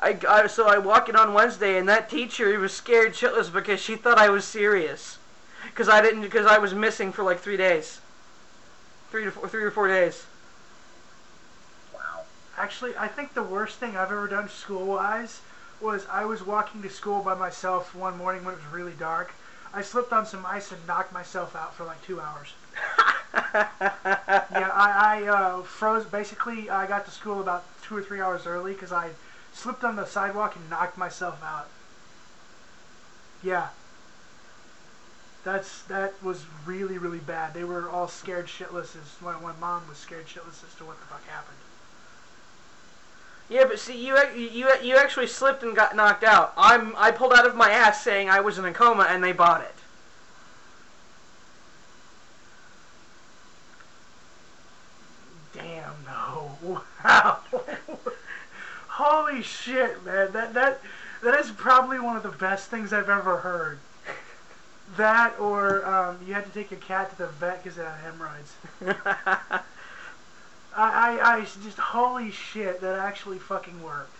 [0.00, 3.80] I, I so I walk in on Wednesday, and that teacher was scared shitless because
[3.80, 5.18] she thought I was serious,
[5.64, 8.00] because I didn't because I was missing for like three days,
[9.10, 10.24] three to four, three or four days.
[11.92, 12.22] Wow.
[12.56, 15.40] Actually, I think the worst thing I've ever done school-wise
[15.80, 19.32] was I was walking to school by myself one morning when it was really dark.
[19.72, 22.52] I slipped on some ice and knocked myself out for like two hours.
[23.34, 26.04] yeah, I, I uh, froze.
[26.04, 29.10] Basically, I got to school about two or three hours early because I
[29.58, 31.68] slipped on the sidewalk and knocked myself out.
[33.42, 33.68] Yeah.
[35.44, 37.54] That's that was really really bad.
[37.54, 41.00] They were all scared shitless as my, when mom was scared shitless as to what
[41.00, 41.56] the fuck happened.
[43.48, 46.52] Yeah, but see, you you you actually slipped and got knocked out.
[46.56, 49.32] I'm I pulled out of my ass saying I was in a coma, and they
[49.32, 49.74] bought it.
[55.54, 56.82] Damn no!
[57.04, 57.38] Wow!
[58.98, 60.32] Holy shit, man!
[60.32, 60.80] That that
[61.22, 63.78] that is probably one of the best things I've ever heard.
[64.96, 68.00] That or um, you had to take your cat to the vet because it had
[68.00, 68.56] hemorrhoids.
[70.76, 72.80] I, I I just holy shit!
[72.80, 74.16] That actually fucking worked.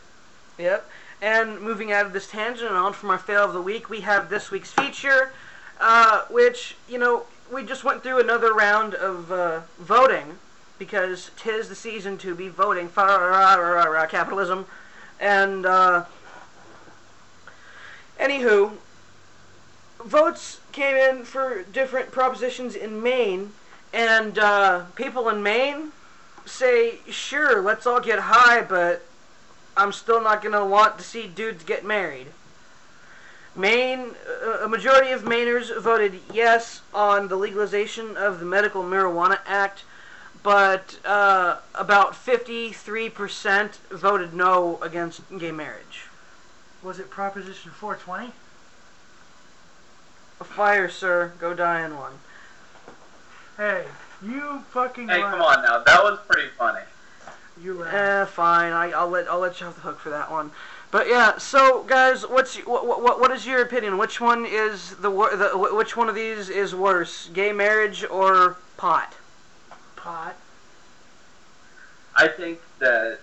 [0.59, 0.89] Yep.
[1.21, 4.03] And moving out of this tangent and on from our fail of the week, we
[4.03, 5.33] have this week's feature,
[5.81, 10.39] uh, which, you know, we just went through another round of uh, voting
[10.79, 14.67] because tis the season to be voting for capitalism.
[15.21, 16.05] And, uh,
[18.21, 18.73] anywho,
[20.05, 23.53] votes came in for different propositions in Maine,
[23.93, 25.93] and uh, people in Maine
[26.47, 29.05] say, sure, let's all get high, but
[29.77, 32.29] I'm still not going to want to see dudes get married.
[33.55, 34.13] Maine,
[34.63, 39.83] a majority of Mainers voted yes on the legalization of the Medical Marijuana Act,
[40.43, 46.07] but uh, about 53% voted no against gay marriage.
[46.83, 48.33] Was it Proposition 420?
[50.41, 51.33] A fire, sir.
[51.41, 52.13] Go die in one.
[53.57, 53.87] Hey,
[54.23, 55.09] you fucking.
[55.09, 55.33] Hey, laugh.
[55.33, 55.83] come on now.
[55.83, 56.85] That was pretty funny.
[57.61, 57.93] You laugh.
[57.93, 58.73] Eh, fine.
[58.73, 60.53] I, I'll let I'll let you off the hook for that one.
[60.93, 63.99] But yeah, so guys, what's what what, what is your opinion?
[63.99, 69.15] Which one is the, the which one of these is worse, gay marriage or pot?
[69.99, 70.37] Pot.
[72.17, 73.21] I think that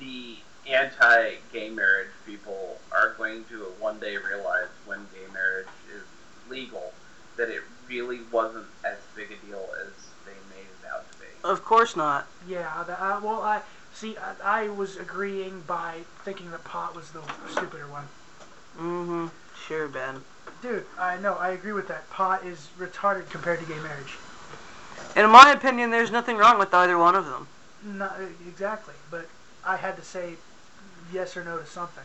[0.00, 0.36] the
[0.68, 6.02] anti-gay marriage people are going to one day realize when gay marriage is
[6.50, 6.92] legal
[7.36, 9.92] that it really wasn't as big a deal as
[10.26, 11.26] they made it out to be.
[11.44, 12.26] Of course not.
[12.46, 13.62] Yeah, the, uh, well, I
[13.94, 14.16] see.
[14.16, 18.08] I, I was agreeing by thinking that pot was the stupider one.
[18.78, 19.26] Mm-hmm.
[19.66, 20.22] Sure, Ben.
[20.60, 21.34] Dude, I know.
[21.34, 22.10] I agree with that.
[22.10, 24.16] Pot is retarded compared to gay marriage.
[25.18, 27.48] In my opinion, there's nothing wrong with either one of them.
[27.82, 28.16] Not
[28.46, 29.26] exactly, but
[29.64, 30.34] I had to say
[31.12, 32.04] yes or no to something.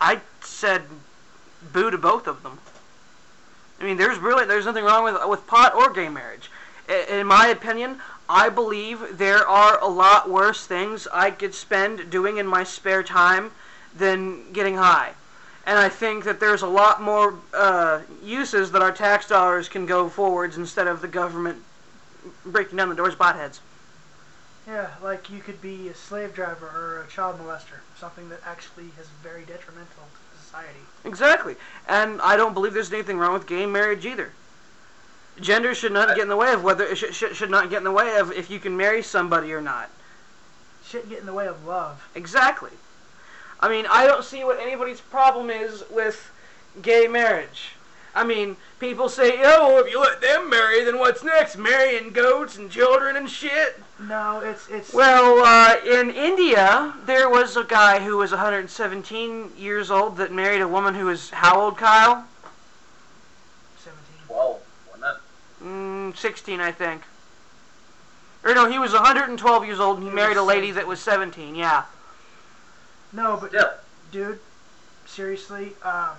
[0.00, 0.82] I said
[1.72, 2.58] boo to both of them.
[3.80, 6.50] I mean, there's really there's nothing wrong with with pot or gay marriage.
[6.88, 12.10] I- In my opinion, I believe there are a lot worse things I could spend
[12.10, 13.52] doing in my spare time
[13.94, 15.12] than getting high.
[15.64, 19.86] And I think that there's a lot more uh, uses that our tax dollars can
[19.86, 21.62] go forwards instead of the government
[22.44, 23.60] breaking down the doors of heads.
[24.66, 28.86] Yeah, like you could be a slave driver or a child molester, something that actually
[29.00, 30.80] is very detrimental to society.
[31.04, 31.54] Exactly.
[31.88, 34.32] And I don't believe there's anything wrong with gay marriage either.
[35.40, 37.84] Gender should not get in the way of whether should, should, should not get in
[37.84, 39.90] the way of if you can marry somebody or not.
[40.84, 42.08] Shouldn't get in the way of love.
[42.14, 42.70] Exactly.
[43.60, 46.30] I mean, I don't see what anybody's problem is with
[46.82, 47.75] gay marriage.
[48.16, 51.58] I mean, people say, "Oh, if you let them marry, then what's next?
[51.58, 54.94] Marrying goats and children and shit." No, it's it's.
[54.94, 60.62] Well, uh, in India, there was a guy who was 117 years old that married
[60.62, 62.24] a woman who was how old, Kyle?
[63.84, 64.02] 17.
[64.26, 65.64] Twelve, wasn't it?
[65.64, 67.02] Mm, 16, I think.
[68.44, 70.86] Or no, he was 112 years old and he He married a was lady that
[70.86, 71.54] was 17.
[71.54, 71.84] Yeah.
[73.12, 73.70] No, but Still,
[74.10, 74.38] dude,
[75.04, 76.16] seriously, um,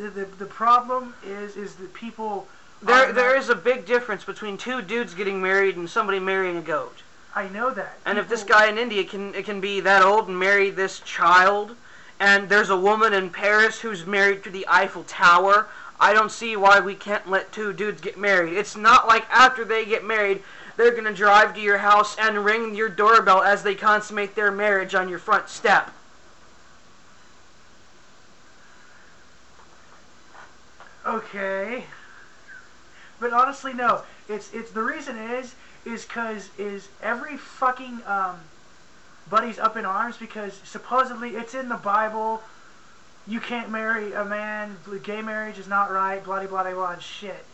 [0.00, 2.48] the, the the problem is is that people.
[2.82, 6.62] There, not- is a big difference between two dudes getting married and somebody marrying a
[6.62, 7.02] goat.
[7.36, 7.98] I know that.
[8.06, 11.00] And if this guy in India can it can be that old and marry this
[11.00, 11.76] child,
[12.18, 15.68] and there's a woman in Paris who's married to the Eiffel Tower,
[16.00, 18.54] I don't see why we can't let two dudes get married.
[18.54, 20.42] It's not like after they get married,
[20.78, 24.94] they're gonna drive to your house and ring your doorbell as they consummate their marriage
[24.94, 25.92] on your front step.
[31.06, 31.84] Okay.
[33.18, 34.02] But honestly, no.
[34.28, 38.40] It's it's the reason is is because is every fucking um,
[39.28, 42.42] buddy's up in arms because supposedly it's in the Bible.
[43.26, 44.76] You can't marry a man.
[45.02, 46.22] Gay marriage is not right.
[46.22, 47.44] Blah blah blah blah and shit.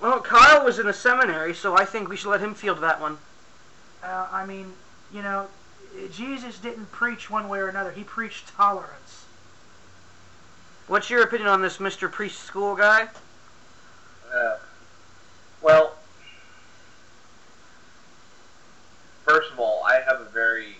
[0.00, 3.00] Well, Kyle was in a seminary, so I think we should let him field that
[3.00, 3.18] one.
[4.02, 4.72] Uh, I mean,
[5.14, 5.46] you know,
[6.10, 7.92] Jesus didn't preach one way or another.
[7.92, 9.01] He preached tolerance.
[10.88, 12.10] What's your opinion on this, Mr.
[12.10, 13.08] Priest School guy?
[14.34, 14.56] uh,
[15.62, 15.94] well,
[19.24, 20.76] first of all, I have a very,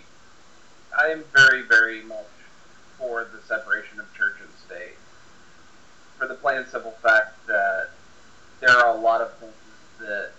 [0.97, 2.27] I am very, very much
[2.97, 4.97] for the separation of church and state.
[6.17, 7.91] For the plain and simple fact that
[8.59, 9.53] there are a lot of things
[9.99, 10.31] that,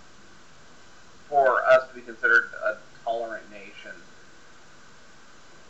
[1.27, 3.91] for us to be considered a tolerant nation,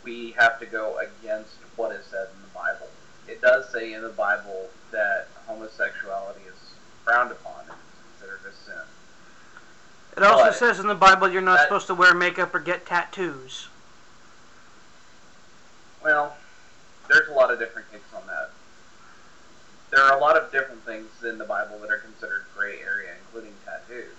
[0.04, 2.88] we have to go against what is said in the Bible.
[3.28, 6.54] It does say in the Bible that homosexuality is
[7.04, 8.82] frowned upon and is considered a sin.
[10.16, 12.60] It also But says in the Bible you're not that- supposed to wear makeup or
[12.60, 13.68] get tattoos.
[16.02, 16.36] Well,
[17.08, 18.50] there's a lot of different takes on that.
[19.90, 23.14] There are a lot of different things in the Bible that are considered gray area,
[23.26, 24.14] including tattoos.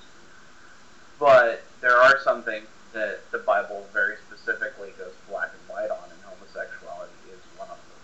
[1.20, 6.10] But there are some things that the Bible very specifically goes black and white on,
[6.10, 8.00] and homosexuality is one of them.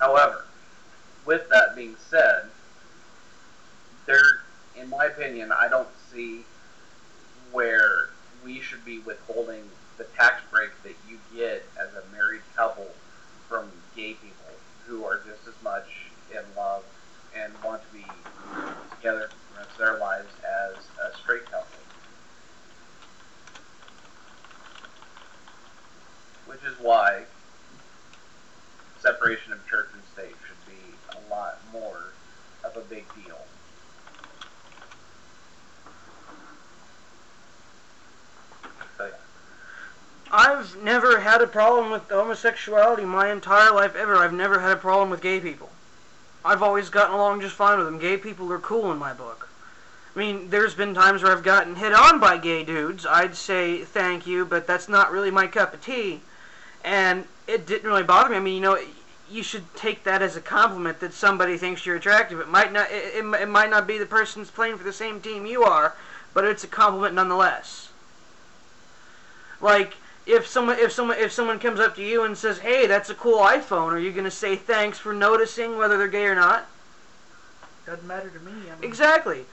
[0.00, 0.46] However,
[1.26, 2.46] with that being said,
[4.06, 4.22] there,
[4.76, 6.42] in my opinion, I don't see
[7.52, 8.08] where
[8.42, 9.64] we should be withholding
[9.98, 12.88] the tax break that you get as a married couple
[13.46, 14.46] from gay people
[14.86, 15.88] who are just as much
[16.32, 16.82] in love
[17.36, 18.06] and want to be
[18.96, 20.74] together for the rest of their lives as
[21.04, 21.66] a straight couple.
[26.46, 27.24] Which is why
[29.00, 32.12] separation of church and state should be a lot more
[32.64, 33.38] of a big deal.
[38.98, 39.12] So, yeah.
[40.32, 44.16] I've never had a problem with homosexuality my entire life ever.
[44.16, 45.70] I've never had a problem with gay people.
[46.44, 47.98] I've always gotten along just fine with them.
[47.98, 49.48] Gay people are cool in my book.
[50.14, 53.06] I mean, there's been times where I've gotten hit on by gay dudes.
[53.06, 56.20] I'd say thank you, but that's not really my cup of tea.
[56.84, 58.36] And it didn't really bother me.
[58.36, 58.78] I mean, you know,
[59.30, 62.40] you should take that as a compliment that somebody thinks you're attractive.
[62.40, 65.20] It might not it, it, it might not be the person's playing for the same
[65.20, 65.94] team you are,
[66.34, 67.90] but it's a compliment nonetheless.
[69.60, 69.94] Like
[70.26, 73.14] if someone if someone if someone comes up to you and says, "Hey, that's a
[73.14, 76.66] cool iPhone," are you going to say thanks for noticing whether they're gay or not?
[77.86, 78.52] Doesn't matter to me.
[78.52, 79.44] I mean, Exactly.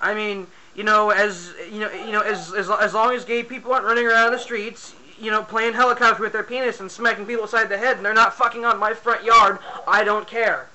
[0.00, 3.42] I mean, you know, as you know, you know, as as, as long as gay
[3.42, 7.26] people aren't running around the streets, you know, playing helicopter with their penis and smacking
[7.26, 10.68] people aside the head, and they're not fucking on my front yard, I don't care.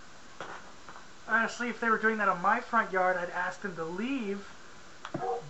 [1.27, 4.45] honestly, if they were doing that on my front yard, I'd ask them to leave.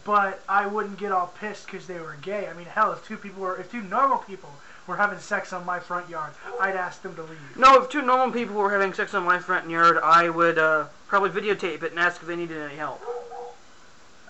[0.04, 2.48] But I wouldn't get all pissed because they were gay.
[2.48, 4.50] I mean, hell, if two people were, if two normal people
[4.88, 7.40] were having sex on my front yard, I'd ask them to leave.
[7.56, 10.88] No, if two normal people were having sex on my front yard, I would uh,
[11.08, 13.02] probably videotape it and ask if they needed any help.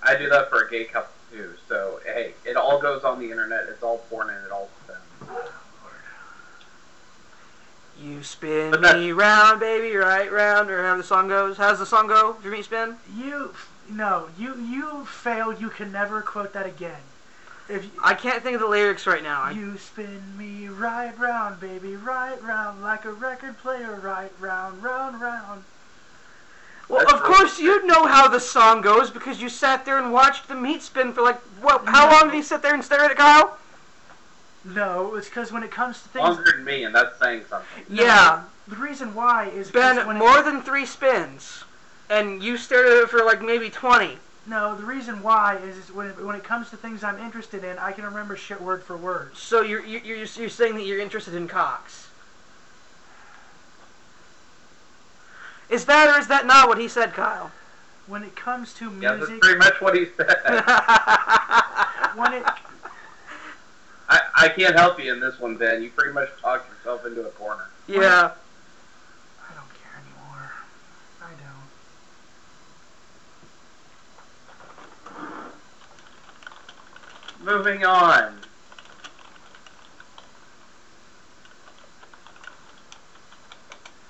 [0.03, 1.53] I do that for a gay couple too.
[1.69, 3.65] So hey, it all goes on the internet.
[3.69, 4.99] It's all porn and it all spins.
[8.01, 11.57] You spin me round, baby, right round, or however the song goes.
[11.57, 12.35] How's the song go?
[12.39, 12.95] If you meet spin?
[13.15, 13.53] You,
[13.91, 15.59] no, you, you failed.
[15.59, 17.01] You can never quote that again.
[17.69, 19.43] If you, I can't think of the lyrics right now.
[19.43, 24.81] I, you spin me right round, baby, right round, like a record player, right round,
[24.83, 25.63] round, round.
[26.89, 30.11] well, That's of course you know how the song goes because you sat there and
[30.11, 31.83] watched the meat spin for like what?
[31.85, 33.57] How long did you sit there and stare at it, Kyle?
[34.63, 37.83] No, it's because when it comes to things, Longer than me, and that's saying something.
[37.89, 41.63] No, Yeah, The reason why is because Ben, when more it, than three spins,
[42.11, 44.17] and you stared at it for like maybe twenty.
[44.45, 44.75] no.
[44.75, 47.77] The reason why is, is when it, when it comes to things I'm interested in,
[47.79, 49.35] I can remember shit word for word.
[49.35, 52.09] So you're you're you're, you're saying that you're interested in cocks?
[55.69, 57.51] Is that or is that not what he said, Kyle?
[58.07, 59.03] When it comes to music...
[59.03, 60.35] Yeah, that's music, pretty much what he said.
[62.17, 62.43] when it
[64.11, 65.81] I, I can't help you in this one, Ben.
[65.81, 67.69] You pretty much talked yourself into a corner.
[67.87, 68.31] yeah.
[69.39, 70.51] I don't care anymore.
[71.21, 71.69] I don't.
[77.43, 78.39] Moving on.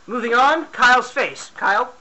[0.06, 1.52] Moving on, Kyle's face.
[1.56, 1.94] Kyle.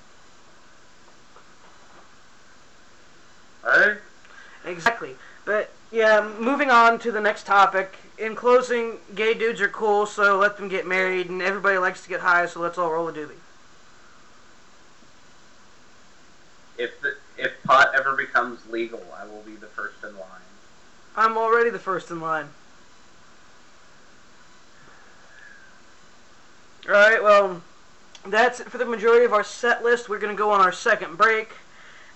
[3.65, 3.99] Right?
[4.65, 5.15] Exactly.
[5.45, 7.95] But yeah, moving on to the next topic.
[8.19, 12.09] In closing, gay dudes are cool, so let them get married, and everybody likes to
[12.09, 13.31] get high, so let's all roll a doobie.
[16.77, 20.30] If the, if pot ever becomes legal, I will be the first in line.
[21.21, 22.49] I'm already the first in line.
[26.87, 27.61] Alright, well,
[28.27, 30.09] that's it for the majority of our set list.
[30.09, 31.51] We're going to go on our second break.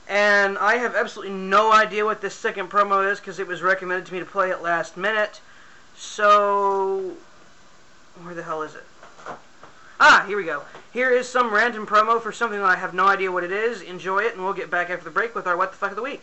[0.08, 4.06] And I have absolutely no idea what this second promo is because it was recommended
[4.06, 5.42] to me to play it last minute.
[5.94, 7.12] So,
[8.22, 8.84] where the hell is it?
[10.00, 10.62] Ah, here we go.
[10.94, 13.82] Here is some random promo for something that I have no idea what it is.
[13.82, 15.96] Enjoy it, and we'll get back after the break with our What the Fuck of
[15.96, 16.22] the Week.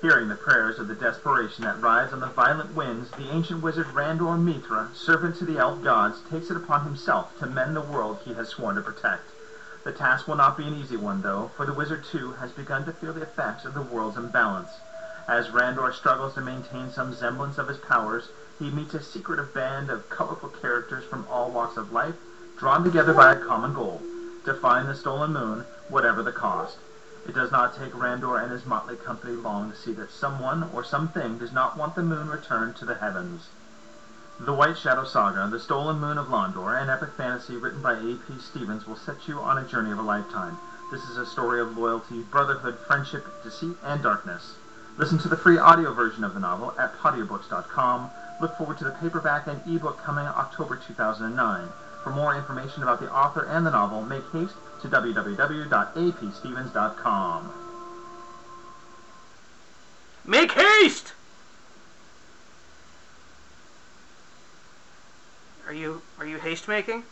[0.00, 3.88] Hearing the prayers of the desperation that rides on the violent winds, the ancient wizard
[3.88, 8.20] Randor Mithra, servant to the elf gods, takes it upon himself to mend the world
[8.24, 9.24] he has sworn to protect.
[9.82, 12.84] The task will not be an easy one, though, for the wizard too has begun
[12.84, 14.70] to feel the effects of the world's imbalance.
[15.26, 18.28] As Randor struggles to maintain some semblance of his powers,
[18.60, 22.14] he meets a secretive band of colorful characters from all walks of life,
[22.56, 24.00] drawn together by a common goal
[24.44, 26.78] to find the stolen moon, whatever the cost.
[27.28, 30.82] It does not take Randor and his motley company long to see that someone or
[30.82, 33.48] something does not want the moon returned to the heavens.
[34.40, 38.38] The White Shadow Saga, The Stolen Moon of Londor, an epic fantasy written by A.P.
[38.38, 40.56] Stevens, will set you on a journey of a lifetime.
[40.90, 44.54] This is a story of loyalty, brotherhood, friendship, deceit, and darkness.
[44.96, 48.10] Listen to the free audio version of the novel at podiobooks.com.
[48.40, 51.68] Look forward to the paperback and ebook coming October 2009.
[52.02, 57.52] For more information about the author and the novel, make haste to www.apstevens.com.
[60.24, 61.14] Make haste!
[65.66, 67.02] Are you are you haste making?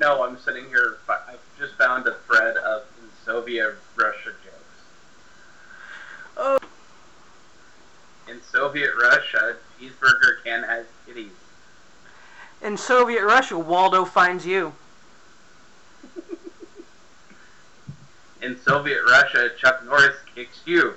[0.00, 0.96] No, I'm sitting here.
[1.08, 2.84] I've just found a thread of
[3.24, 4.82] Soviet Russia jokes.
[6.36, 6.58] Oh.
[8.28, 11.30] In Soviet Russia, cheeseburger can has kitties.
[12.60, 14.74] In Soviet Russia, Waldo finds you.
[18.44, 20.92] In Soviet Russia, Chuck Norris kicks you.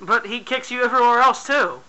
[0.00, 1.80] But he kicks you everywhere else too.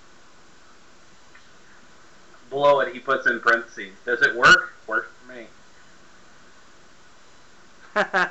[2.50, 3.94] Below it, he puts in parentheses.
[4.06, 4.74] Does it work?
[4.86, 5.48] Works for me.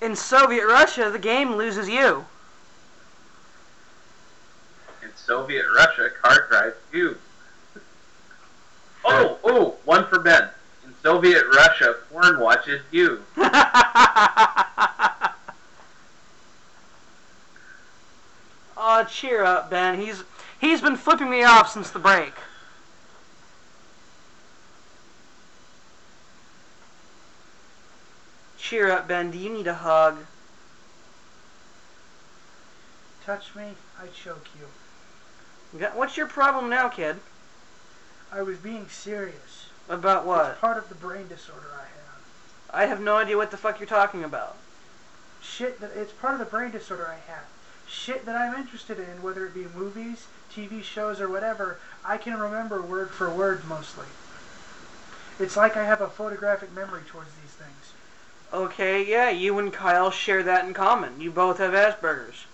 [0.00, 2.26] In Soviet Russia, the game loses you.
[5.02, 7.16] In Soviet Russia, car drives you.
[9.04, 10.48] Oh, oh, one for Ben.
[11.04, 13.22] In Soviet Russia, porn watches you.
[18.84, 20.00] Oh, cheer up, Ben.
[20.00, 20.24] He's
[20.60, 22.32] he's been flipping me off since the break.
[28.58, 29.30] Cheer up, Ben.
[29.30, 30.18] Do you need a hug?
[33.24, 35.78] Touch me, I choke you.
[35.94, 37.20] What's your problem now, kid?
[38.32, 39.61] I was being serious.
[39.88, 40.52] About what?
[40.52, 41.92] It's part of the brain disorder I have.
[42.70, 44.56] I have no idea what the fuck you're talking about.
[45.40, 47.44] Shit that it's part of the brain disorder I have.
[47.86, 52.38] Shit that I'm interested in, whether it be movies, TV shows, or whatever, I can
[52.38, 54.06] remember word for word mostly.
[55.38, 57.92] It's like I have a photographic memory towards these things.
[58.52, 61.20] Okay, yeah, you and Kyle share that in common.
[61.20, 62.46] You both have Asperger's.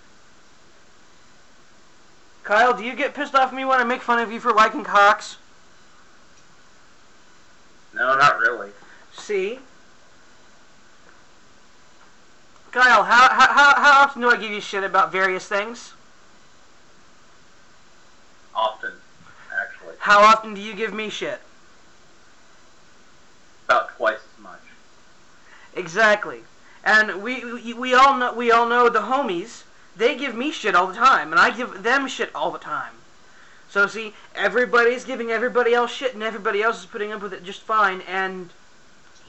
[2.42, 4.52] Kyle, do you get pissed off at me when I make fun of you for
[4.52, 5.36] liking cocks?
[7.94, 8.70] No, not really.
[9.12, 9.60] See?
[12.70, 15.94] Kyle, how, how, how, often do I give you shit about various things?
[18.54, 18.92] Often,
[19.62, 19.94] actually.
[19.98, 21.40] How often do you give me shit?
[23.64, 24.60] About twice as much.
[25.74, 26.40] Exactly.
[26.84, 29.64] And we, we we all know we all know the homies.
[29.96, 32.94] They give me shit all the time, and I give them shit all the time.
[33.70, 37.44] So see, everybody's giving everybody else shit, and everybody else is putting up with it
[37.44, 38.48] just fine, and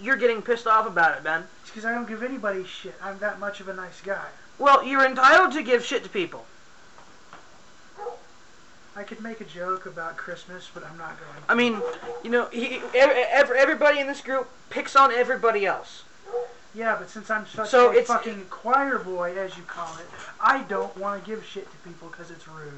[0.01, 1.43] you're getting pissed off about it, Ben.
[1.61, 2.95] It's because I don't give anybody shit.
[3.03, 4.25] I'm that much of a nice guy.
[4.57, 6.45] Well, you're entitled to give shit to people.
[8.95, 11.43] I could make a joke about Christmas, but I'm not going.
[11.47, 11.81] I mean,
[12.23, 16.03] you know, he, ev- ev- everybody in this group picks on everybody else.
[16.75, 20.05] Yeah, but since I'm such So a it's- fucking choir boy, as you call it,
[20.41, 22.71] I don't want to give shit to people because it's rude.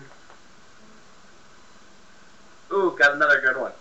[2.74, 3.72] Ooh, got another good one.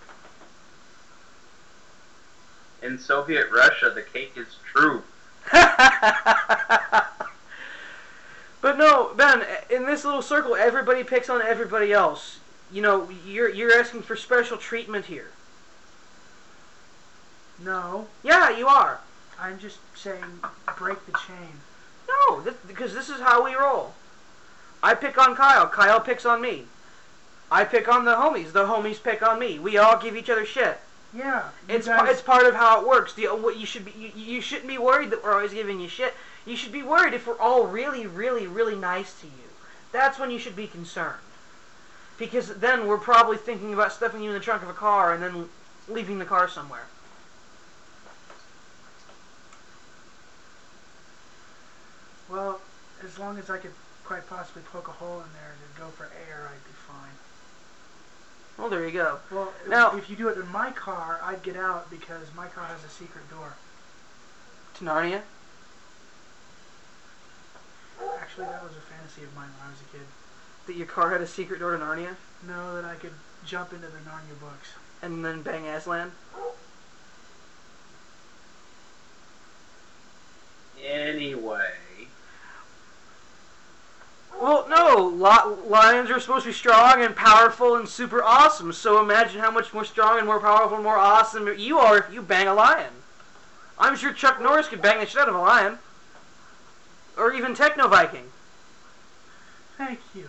[2.82, 5.02] In Soviet Russia, the cake is true.
[8.62, 12.38] But no, Ben, in this little circle, everybody picks on everybody else.
[12.72, 15.28] You know, you're you're asking for special treatment here.
[17.64, 19.00] No, Yeah, you are.
[19.40, 20.40] I'm just saying
[20.78, 21.52] break the chain.
[22.08, 23.94] No, th- because this is how we roll.
[24.82, 25.66] I pick on Kyle.
[25.66, 26.64] Kyle picks on me.
[27.50, 28.52] I pick on the homies.
[28.52, 29.58] The homies pick on me.
[29.58, 30.78] We all give each other shit.
[31.12, 33.14] Yeah, It's guys, it's part of how it works.
[33.14, 35.88] The, what you should be you, you shouldn't be worried that we're always giving you
[35.88, 36.14] shit.
[36.46, 39.50] You should be worried if we're all really, really, really nice to you.
[39.90, 41.18] That's when you should be concerned.
[42.16, 45.20] Because then we're probably thinking about stuffing you in the trunk of a car and
[45.20, 45.48] then
[45.88, 46.86] leaving the car somewhere.
[52.30, 52.60] well,
[53.04, 53.72] as long as I could
[54.04, 56.79] quite possibly poke a hole in there to go for air, I'd be fine.
[58.58, 59.20] Well, there you go.
[59.30, 62.64] Well, Now- if you do it in my car, I'd get out because my car
[62.66, 63.54] has a secret door.
[64.74, 65.22] To Narnia.
[68.18, 70.06] Actually, that was a fantasy of mine when I was a kid.
[70.66, 73.14] That your car had a secret door to Narnia No, that I could
[73.44, 74.70] jump into the Narnia books.
[75.02, 76.12] and then bang Aslan.
[80.82, 81.74] Anyway,
[84.38, 85.06] Well, no.
[85.66, 88.72] Lions are supposed to be strong and powerful and super awesome.
[88.72, 92.12] So imagine how much more strong and more powerful and more awesome you are if
[92.12, 92.92] you bang a lion.
[93.78, 95.78] I'm sure Chuck Norris could bang the shit out of a lion.
[97.16, 98.30] Or even Techno Viking.
[99.76, 100.28] Thank you.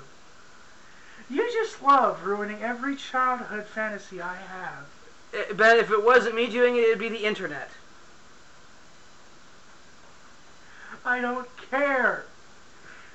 [1.29, 4.85] You just love ruining every childhood fantasy I have.
[5.33, 7.69] Eh, But if it wasn't me doing it, it'd be the internet.
[11.05, 12.25] I don't care.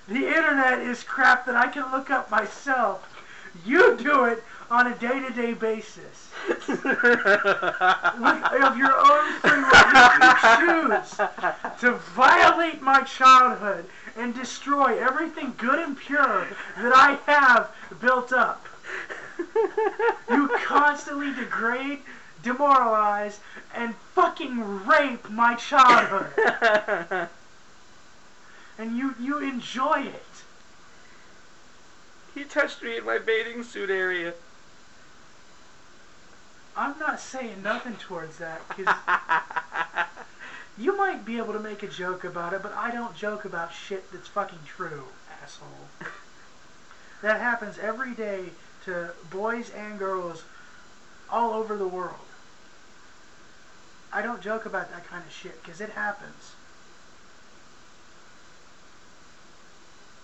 [0.08, 3.12] The internet is crap that I can look up myself.
[3.64, 6.30] You do it on a day-to-day basis.
[6.68, 11.16] Look, of your own free will, you choose
[11.80, 16.46] to violate my childhood and destroy everything good and pure
[16.76, 18.66] that I have built up.
[20.30, 22.00] You constantly degrade,
[22.42, 23.40] demoralize,
[23.74, 27.28] and fucking rape my childhood.
[28.78, 30.44] And you, you enjoy it.
[32.34, 34.34] He touched me in my bathing suit area.
[36.76, 38.94] I'm not saying nothing towards that because
[40.78, 43.72] you might be able to make a joke about it, but I don't joke about
[43.72, 45.04] shit that's fucking true,
[45.42, 45.88] asshole.
[47.22, 48.50] That happens every day
[48.84, 50.44] to boys and girls
[51.30, 52.14] all over the world.
[54.12, 56.55] I don't joke about that kind of shit because it happens.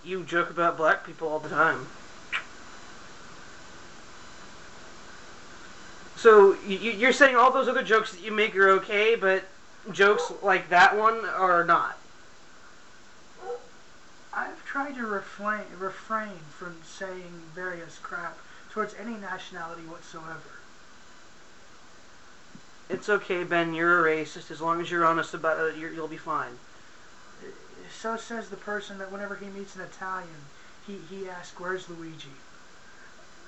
[0.05, 1.87] You joke about black people all the time.
[6.16, 9.45] So you're saying all those other jokes that you make are okay, but
[9.91, 11.99] jokes like that one are not.
[14.33, 18.39] I've tried to refrain refrain from saying various crap
[18.70, 20.41] towards any nationality whatsoever.
[22.89, 23.74] It's okay, Ben.
[23.74, 24.51] You're a racist.
[24.51, 26.59] As long as you're honest about it, you will be fine.
[28.03, 30.29] So says the person that whenever he meets an Italian,
[30.85, 32.33] he, he asks, Where's Luigi?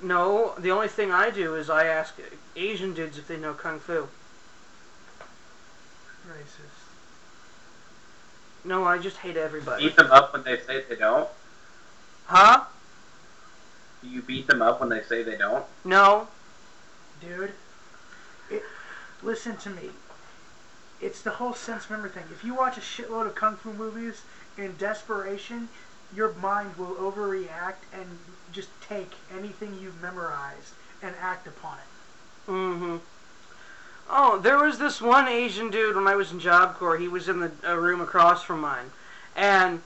[0.00, 2.14] No, the only thing I do is I ask
[2.54, 4.06] Asian dudes if they know kung fu.
[6.28, 6.84] Racist.
[8.64, 9.86] No, I just hate everybody.
[9.86, 11.28] Beat them up when they say they don't.
[12.26, 12.62] Huh?
[14.04, 15.64] Do you beat them up when they say they don't?
[15.84, 16.28] No.
[17.20, 17.50] Dude,
[18.48, 18.62] it,
[19.20, 19.90] listen to me.
[21.00, 22.22] It's the whole sense member thing.
[22.30, 24.22] If you watch a shitload of kung fu movies
[24.56, 25.68] in desperation,
[26.14, 28.06] your mind will overreact and
[28.52, 32.50] just take anything you've memorized and act upon it.
[32.50, 32.96] Mm-hmm.
[34.10, 36.98] Oh, there was this one Asian dude when I was in Job Corps.
[36.98, 38.92] He was in the uh, room across from mine,
[39.34, 39.80] and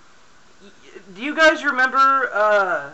[0.63, 0.71] y-
[1.15, 2.91] do you guys remember uh,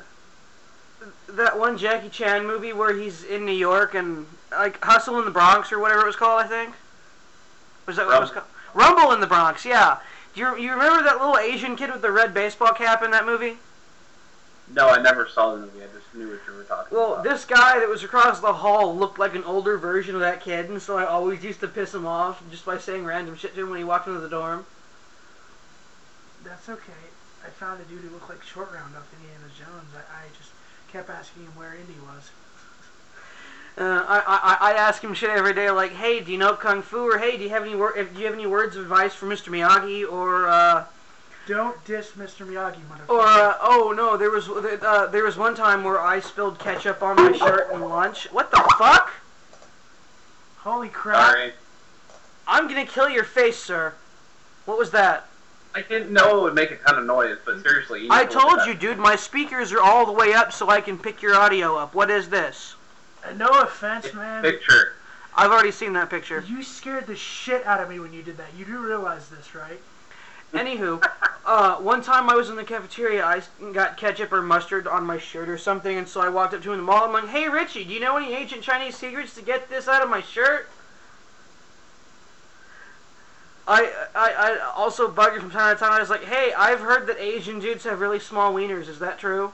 [1.31, 5.31] that one Jackie Chan movie where he's in New York and like Hustle in the
[5.31, 6.43] Bronx or whatever it was called?
[6.43, 6.75] I think
[7.87, 8.47] was that what it was called?
[8.75, 9.65] Rumble in the Bronx.
[9.65, 9.99] Yeah.
[10.35, 13.24] Do you you remember that little Asian kid with the red baseball cap in that
[13.24, 13.56] movie?
[14.73, 15.82] No, I never saw the movie.
[15.82, 17.24] I just knew what you were talking Well, about.
[17.24, 20.40] Well, this guy that was across the hall looked like an older version of that
[20.40, 23.55] kid, and so I always used to piss him off just by saying random shit
[23.55, 24.65] to him when he walked into the dorm.
[26.43, 26.93] That's okay.
[27.44, 29.93] I found a dude who looked like Short Round off Indiana Jones.
[29.94, 30.51] I, I just
[30.90, 32.31] kept asking him where Indy was.
[33.77, 36.81] Uh, I, I I ask him shit every day, like, "Hey, do you know kung
[36.81, 39.15] fu?" or "Hey, do you have any wor- do you have any words of advice
[39.15, 39.49] for Mr.
[39.51, 40.85] Miyagi?" or uh,
[41.49, 42.47] Don't diss Mr.
[42.47, 43.09] Miyagi, motherfucker.
[43.09, 47.03] or uh, "Oh no, there was uh, there was one time where I spilled ketchup
[47.03, 49.13] on my shirt in lunch." What the fuck?
[50.59, 51.33] Holy crap.
[51.33, 51.53] Sorry.
[52.47, 53.95] I'm gonna kill your face, sir.
[54.67, 55.27] What was that?
[55.75, 58.03] I didn't know it would make a ton of noise, but seriously.
[58.05, 58.99] You I need to look told you, dude.
[58.99, 61.93] My speakers are all the way up so I can pick your audio up.
[61.93, 62.74] What is this?
[63.33, 64.43] No offense, man.
[64.43, 64.95] Picture.
[65.37, 66.45] I've already seen that picture.
[66.47, 68.55] You scared the shit out of me when you did that.
[68.57, 69.81] You do realize this, right?
[70.53, 71.05] Anywho,
[71.47, 73.43] uh, one time I was in the cafeteria, I
[73.73, 76.69] got ketchup or mustard on my shirt or something, and so I walked up to
[76.69, 77.05] him in the mall.
[77.05, 80.03] I'm like, "Hey, Richie, do you know any ancient Chinese secrets to get this out
[80.03, 80.69] of my shirt?"
[83.67, 85.93] I, I, I also bug you from time to time.
[85.93, 88.89] I was like, "Hey, I've heard that Asian dudes have really small wieners.
[88.89, 89.53] Is that true?"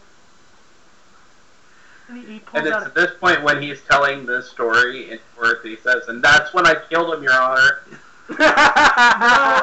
[2.10, 5.12] And he, he pulls And it's out at this point when he's telling this story
[5.12, 7.82] in work, he says, and that's when I killed him, Your Honor.
[8.30, 8.46] No, I,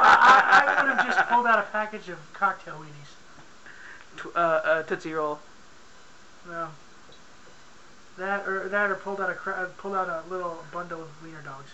[0.02, 4.18] I, I would have just pulled out a package of cocktail weenies.
[4.18, 5.40] Tw- uh, uh, Tootsie Roll.
[6.48, 6.70] No.
[8.18, 11.10] That or that or pulled out a cra- uh, pulled out a little bundle of
[11.24, 11.72] wiener dogs.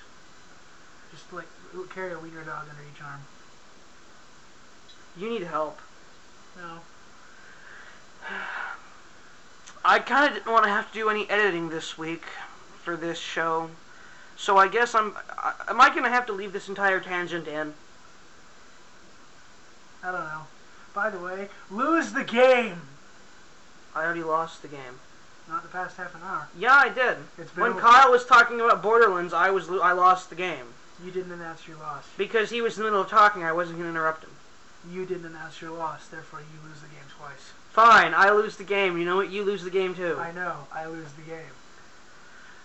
[1.11, 1.47] Just like
[1.93, 3.21] carry a wiener dog under each arm.
[5.17, 5.79] You need help.
[6.57, 6.79] No.
[9.85, 12.23] I kind of didn't want to have to do any editing this week
[12.83, 13.69] for this show,
[14.37, 15.13] so I guess I'm.
[15.37, 17.73] I, am I going to have to leave this entire tangent in?
[20.03, 20.41] I don't know.
[20.93, 22.81] By the way, lose the game.
[23.95, 24.99] I already lost the game.
[25.49, 26.47] Not the past half an hour.
[26.57, 27.17] Yeah, I did.
[27.37, 30.65] It's been When Kyle was talking about Borderlands, I was I lost the game
[31.03, 32.05] You didn't announce your loss.
[32.17, 33.43] because he was in the middle of talking.
[33.43, 34.29] I wasn't going to interrupt him.
[34.89, 37.51] You didn't announce your loss, therefore you lose the game twice.
[37.73, 38.99] Fine, I lose the game.
[38.99, 39.31] You know what?
[39.31, 40.15] You lose the game too.
[40.19, 40.67] I know.
[40.71, 41.41] I lose the game.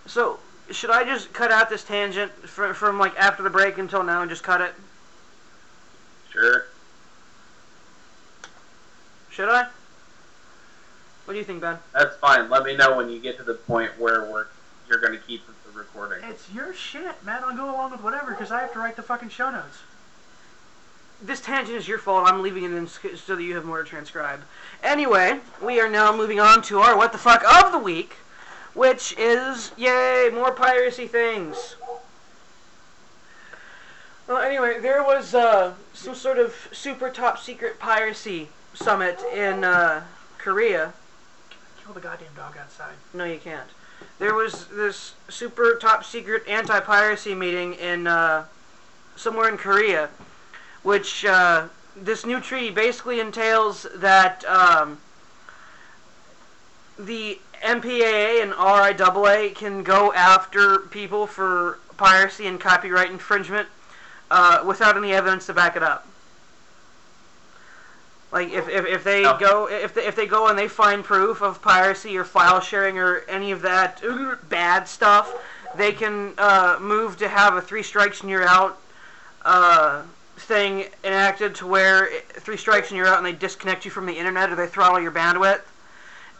[0.05, 4.03] So should I just cut out this tangent fr- from like after the break until
[4.03, 4.75] now and just cut it?
[6.31, 6.65] Sure.
[9.31, 9.63] Should I?
[11.25, 11.79] What do you think, Ben?
[11.91, 12.47] That's fine.
[12.47, 14.45] Let me know when you get to the point where we're
[14.87, 16.23] you're going to keep the recording.
[16.29, 17.43] It's your shit, man.
[17.43, 19.79] I'll go along with whatever because I have to write the fucking show notes.
[21.21, 22.27] This tangent is your fault.
[22.27, 24.41] I'm leaving it in so that you have more to transcribe.
[24.81, 28.13] Anyway, we are now moving on to our what the fuck of the week,
[28.73, 31.75] which is yay more piracy things.
[34.27, 40.03] Well, anyway, there was uh, some sort of super top secret piracy summit in uh,
[40.37, 40.93] Korea.
[41.83, 42.93] Kill the goddamn dog outside.
[43.13, 43.67] No, you can't.
[44.19, 48.45] There was this super top secret anti piracy meeting in uh,
[49.15, 50.09] somewhere in Korea,
[50.83, 54.99] which uh, this new treaty basically entails that um,
[56.97, 63.67] the MPAA and RIAA can go after people for piracy and copyright infringement
[64.31, 66.07] uh, without any evidence to back it up.
[68.31, 71.41] Like if, if, if they go if they, if they go and they find proof
[71.41, 74.03] of piracy or file sharing or any of that
[74.49, 75.33] bad stuff,
[75.75, 78.79] they can uh, move to have a three strikes and you're out
[79.43, 80.03] uh,
[80.39, 84.17] thing enacted to where three strikes and you're out, and they disconnect you from the
[84.17, 85.61] internet or they throttle your bandwidth.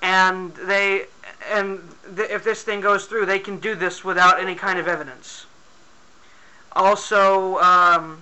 [0.01, 1.05] And they
[1.51, 1.81] and
[2.15, 5.45] th- if this thing goes through, they can do this without any kind of evidence.
[6.73, 8.21] Also, um,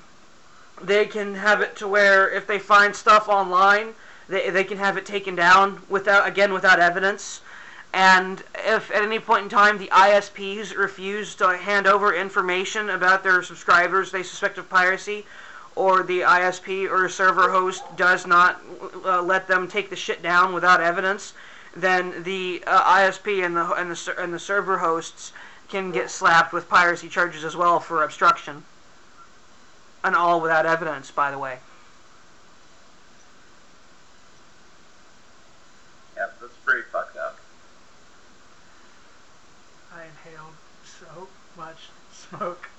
[0.81, 3.93] they can have it to where if they find stuff online,
[4.29, 7.41] they, they can have it taken down without again without evidence.
[7.93, 13.23] And if at any point in time the ISPs refuse to hand over information about
[13.23, 15.25] their subscribers they suspect of piracy,
[15.77, 18.59] or the ISP or server host does not
[19.05, 21.33] uh, let them take the shit down without evidence,
[21.75, 25.31] then the uh, ISP and the and the and the server hosts
[25.69, 28.63] can get slapped with piracy charges as well for obstruction.
[30.03, 31.59] And all without evidence, by the way.
[36.15, 37.37] Yep, that's pretty fucked up.
[39.93, 40.53] I inhaled
[40.85, 42.69] so much smoke.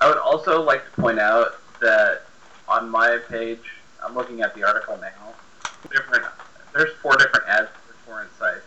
[0.00, 2.22] I would also like to point out that
[2.68, 3.60] on my page,
[4.04, 5.34] I'm looking at the article now.
[5.90, 6.24] Different,
[6.74, 8.64] there's four different ads for torrent sites.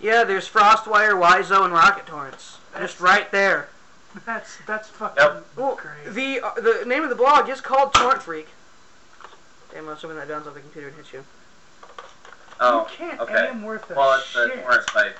[0.00, 2.58] Yeah, there's Frostwire, Wizo, and Rocket Torrents.
[2.78, 3.68] Just right there.
[4.24, 6.14] That's that's fucking Well, great.
[6.14, 8.48] the uh, the name of the blog is called Torrent Freak.
[9.72, 11.24] Damn, I'm assuming that bounce off the computer and hits you.
[12.60, 13.48] Oh, you can't okay.
[13.50, 14.62] aim worth a well, it's the shit.
[14.64, 15.12] torrent site.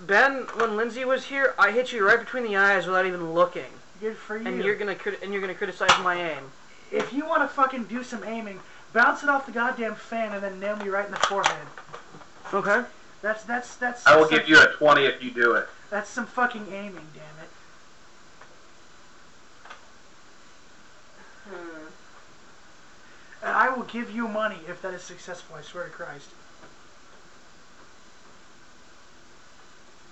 [0.00, 3.66] Ben, when Lindsay was here, I hit you right between the eyes without even looking.
[4.00, 4.46] Good for you.
[4.46, 6.52] And you're gonna crit- and you're gonna criticize my aim.
[6.92, 8.60] If you want to fucking do some aiming,
[8.92, 11.66] bounce it off the goddamn fan and then nail me right in the forehead.
[12.54, 12.84] Okay.
[13.22, 14.06] That's that's that's.
[14.06, 15.68] I will some- give you a 20 if you do it.
[15.90, 17.50] That's some fucking aiming, damn it.
[21.50, 21.86] Hmm.
[23.42, 25.56] And I will give you money if that is successful.
[25.56, 26.28] I swear to Christ.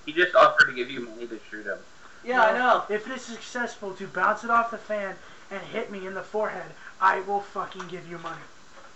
[0.06, 1.78] He just offered to give you money to shoot him.
[2.24, 2.84] Yeah, I know.
[2.88, 5.16] If it is successful to bounce it off the fan
[5.50, 6.70] and hit me in the forehead,
[7.00, 8.40] I will fucking give you money.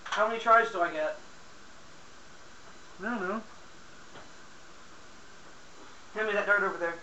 [0.04, 1.18] How many tries do I get?
[3.00, 3.42] I don't know.
[6.14, 6.94] Hand me that dart over there.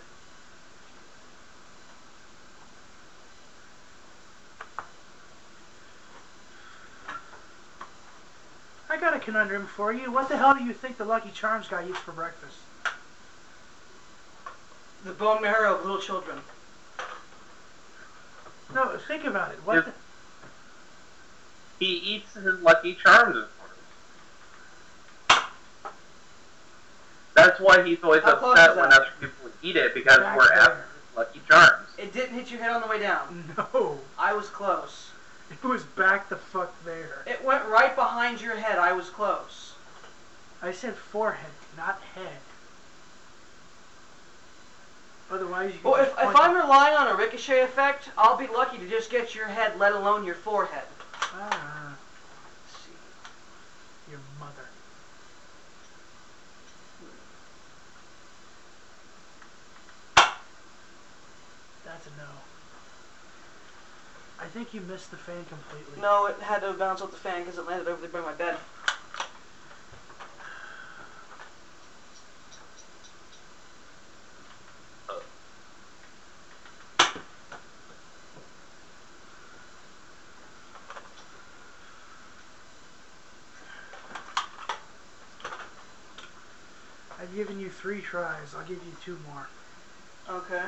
[8.90, 10.10] I got a conundrum for you.
[10.10, 12.56] What the hell do you think the Lucky Charms guy eats for breakfast?
[15.04, 16.40] The bone marrow of little children.
[18.74, 19.58] No, think about it.
[19.64, 19.78] What?
[19.78, 19.92] If- The,
[21.78, 23.36] He eats his Lucky Charms.
[23.36, 23.48] of
[25.28, 25.42] course.
[27.34, 30.74] That's why he's always How upset when other people eat it because Back we're after
[30.74, 31.88] his Lucky Charms.
[31.96, 33.54] It didn't hit your head on the way down.
[33.56, 35.10] no, I was close.
[35.50, 37.22] it was back the fuck there.
[37.26, 38.78] It went right behind your head.
[38.78, 39.74] I was close.
[40.60, 42.38] I said forehead, not head.
[45.30, 45.80] Otherwise, you.
[45.90, 49.34] Well, if, if I'm relying on a ricochet effect, I'll be lucky to just get
[49.34, 50.84] your head, let alone your forehead.
[51.12, 51.94] Ah,
[52.64, 52.92] let's see.
[54.10, 54.64] Your mother.
[61.84, 62.24] That's a no.
[64.40, 66.00] I think you missed the fan completely.
[66.00, 68.32] No, it had to bounce off the fan because it landed over there by my
[68.32, 68.56] bed.
[87.20, 88.56] I've given you three tries.
[88.56, 89.48] I'll give you two more.
[90.28, 90.64] Okay.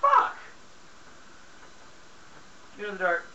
[0.00, 0.38] Fuck!
[2.78, 3.26] Give me the dart.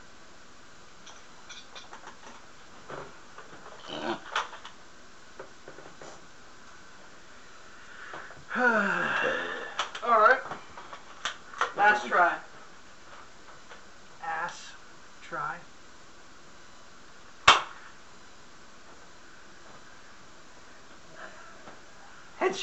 [10.04, 10.40] Alright.
[11.78, 12.38] Last try.
[14.24, 14.72] Ass.
[15.22, 15.58] Try.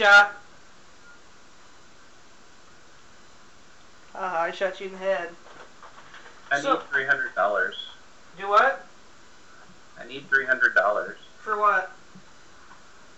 [0.01, 0.31] Headshot.
[4.15, 5.35] Ah, I shot you in the head.
[6.51, 7.89] I So- need three hundred dollars.
[8.39, 8.87] Do what?
[9.99, 11.19] I need three hundred dollars.
[11.43, 11.93] For what?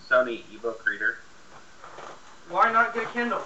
[0.09, 1.19] Sony ebook reader
[2.49, 3.43] Why not get a Kindle?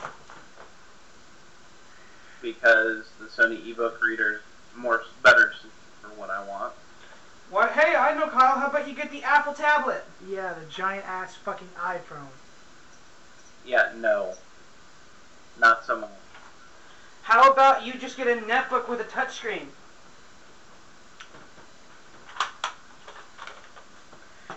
[2.42, 4.40] because the Sony ebook reader is
[4.76, 5.52] more better
[6.00, 6.72] for what I want.
[7.50, 7.72] What?
[7.72, 8.58] Hey, I know, Kyle.
[8.58, 10.04] How about you get the Apple tablet?
[10.26, 12.28] Yeah, the giant ass fucking iPhone.
[13.66, 14.34] Yeah, no,
[15.58, 16.10] not so much.
[17.22, 19.66] How about you just get a netbook with a touchscreen?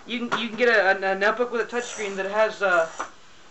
[0.06, 2.88] You can you can get a, a, a notebook with a touchscreen that has a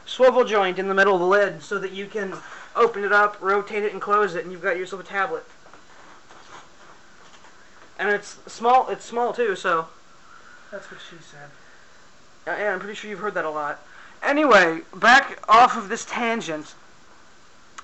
[0.06, 2.34] swivel joint in the middle of the lid, so that you can
[2.76, 5.44] open it up, rotate it, and close it, and you've got yourself a tablet.
[7.99, 8.88] And it's small.
[8.88, 9.88] It's small too, so.
[10.72, 11.49] That's what she said.
[12.48, 13.84] Uh, yeah, I'm pretty sure you've heard that a lot.
[14.24, 16.76] Anyway, back off of this tangent.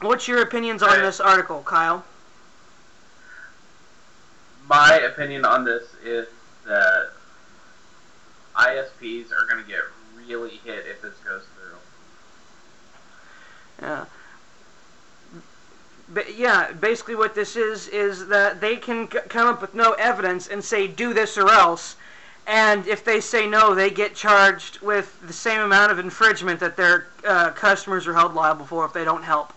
[0.02, 2.04] What's your opinions on this article, Kyle?
[4.68, 6.28] My opinion on this is
[6.66, 7.10] that
[8.56, 9.82] ISPs are going to get
[10.28, 11.78] really hit if this goes through.
[13.82, 14.06] Yeah.
[16.10, 19.94] But yeah, basically what this is is that they can c- come up with no
[19.94, 21.96] evidence and say do this or else,
[22.48, 26.78] and if they say no, they get charged with the same amount of infringement that
[26.78, 29.52] their uh, customers are held liable for if they don't help.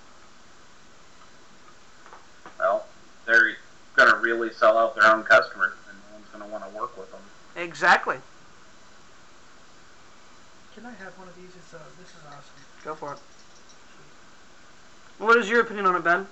[2.58, 2.86] Well,
[3.26, 3.56] they're
[3.94, 6.78] going to really sell out their own customers, and no one's going to want to
[6.78, 7.20] work with them.
[7.56, 8.16] Exactly.
[10.74, 11.50] Can I have one of these?
[11.56, 12.42] It's, uh, this is awesome.
[12.84, 13.18] Go for it.
[15.18, 16.26] What is your opinion on it, Ben?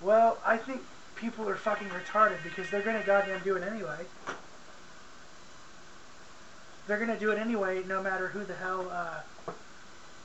[0.00, 0.80] Well, I think
[1.16, 4.06] people are fucking retarded because they're gonna goddamn do it anyway.
[6.88, 9.52] They're gonna do it anyway, no matter who the hell, uh,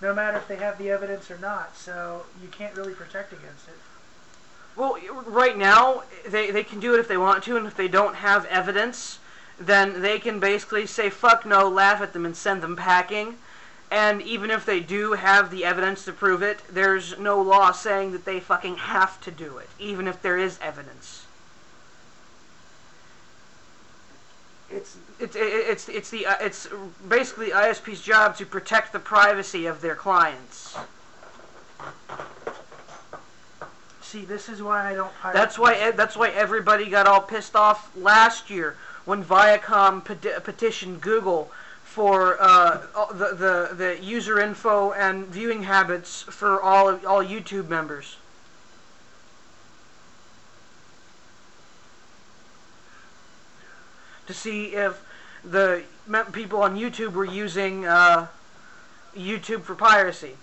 [0.01, 1.75] no matter if they have the evidence or not.
[1.75, 3.75] So you can't really protect against it.
[4.77, 7.89] Well, right now they they can do it if they want to, and if they
[7.89, 9.19] don't have evidence,
[9.59, 13.37] then they can basically say fuck no, laugh at them, and send them packing.
[13.91, 18.13] And even if they do have the evidence to prove it, there's no law saying
[18.13, 21.25] that they fucking have to do it, even if there is evidence.
[24.71, 26.67] It's it's it's it's the uh, it's
[27.07, 30.77] basically ISP's job to protect the privacy of their clients.
[34.01, 35.33] See, this is why I don't pirate.
[35.33, 38.75] That's why that's why everybody got all pissed off last year
[39.05, 41.51] when Viacom peti- petitioned Google
[41.83, 42.81] for uh,
[43.13, 48.17] the, the the user info and viewing habits for all of, all YouTube members.
[54.27, 55.02] To see if
[55.43, 55.83] the
[56.31, 58.27] people on YouTube were using uh,
[59.15, 60.37] YouTube for piracy.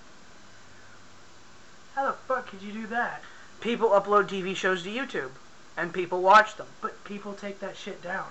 [1.94, 3.22] How the fuck could you do that?
[3.60, 5.30] People upload TV shows to YouTube,
[5.76, 6.68] and people watch them.
[6.80, 8.26] But people take that shit down.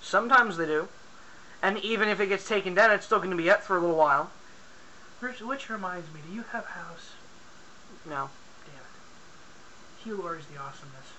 [0.00, 0.88] Sometimes they do.
[1.62, 3.80] And even if it gets taken down, it's still going to be up for a
[3.80, 4.30] little while.
[5.20, 7.12] Which, which reminds me, do you have house?
[8.04, 8.30] No.
[8.64, 10.02] Damn it.
[10.04, 11.11] Hugh Laurie's the awesomeness.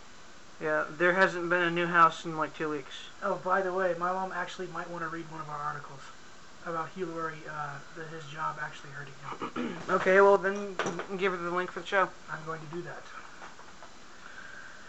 [0.64, 2.94] Yeah, there hasn't been a new house in like two weeks.
[3.22, 6.00] Oh, by the way, my mom actually might want to read one of our articles
[6.66, 9.14] about Hugh Laurie, uh, that his job actually hurting
[9.66, 9.78] him.
[9.90, 10.78] Okay, well then
[11.18, 12.08] give her the link for the show.
[12.32, 13.04] I'm going to do that.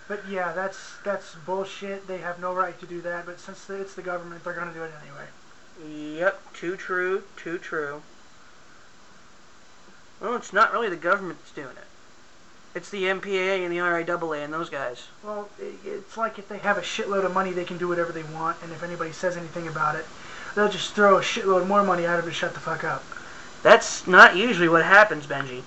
[0.06, 2.06] But yeah, that's that's bullshit.
[2.06, 3.26] They have no right to do that.
[3.26, 6.18] But since it's the government, they're going to do it anyway.
[6.20, 8.02] Yep, too true, too true.
[10.20, 11.88] Well, it's not really the government that's doing it.
[12.74, 15.06] It's the MPAA and the RIAA and those guys.
[15.22, 15.48] Well,
[15.84, 18.56] it's like if they have a shitload of money, they can do whatever they want,
[18.62, 20.04] and if anybody says anything about it,
[20.56, 23.04] they'll just throw a shitload more money at them to shut the fuck up.
[23.62, 25.62] That's not usually what happens, Benji.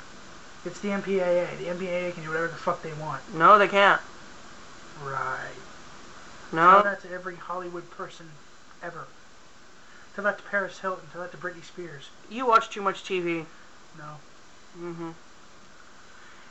[0.65, 1.57] It's the MPAA.
[1.57, 3.21] The MPAA can do whatever the fuck they want.
[3.33, 4.01] No, they can't.
[5.03, 5.55] Right.
[6.51, 6.71] No.
[6.71, 8.29] Tell that to every Hollywood person
[8.83, 9.05] ever.
[10.13, 11.05] Tell that to Paris Hilton.
[11.13, 12.09] Tell that to Britney Spears.
[12.29, 13.45] You watch too much TV.
[13.97, 14.17] No.
[14.77, 15.11] hmm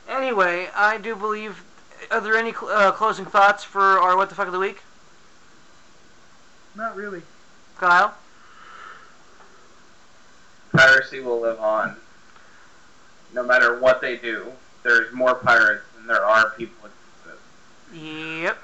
[0.07, 1.63] Anyway, I do believe.
[2.11, 4.81] Are there any cl- uh, closing thoughts for our What the Fuck of the Week?
[6.75, 7.23] Not really.
[7.77, 8.13] Kyle?
[10.71, 11.97] Piracy will live on.
[13.33, 14.51] No matter what they do,
[14.83, 16.89] there's more pirates than there are people.
[17.93, 18.57] Yep.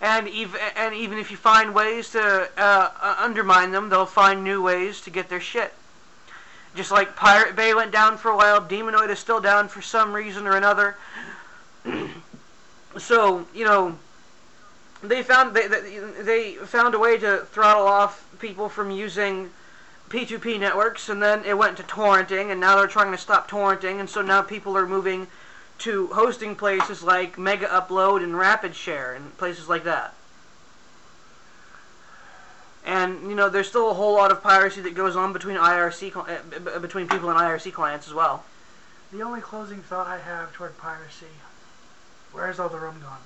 [0.00, 4.44] And even and even if you find ways to uh, uh, undermine them, they'll find
[4.44, 5.72] new ways to get their shit.
[6.74, 10.12] Just like Pirate Bay went down for a while, Demonoid is still down for some
[10.12, 10.96] reason or another.
[12.96, 13.98] so you know,
[15.02, 15.68] they found they,
[16.22, 19.50] they found a way to throttle off people from using
[20.08, 23.98] P2P networks, and then it went to torrenting, and now they're trying to stop torrenting,
[23.98, 25.26] and so now people are moving
[25.78, 30.14] to hosting places like Mega Upload and Rapid Share and places like that.
[32.84, 36.12] And you know, there's still a whole lot of piracy that goes on between IRC
[36.12, 38.44] cli- uh, b- b- between people and IRC clients as well.
[39.12, 41.26] The only closing thought I have toward piracy.
[42.32, 43.20] Where's all the rum gone?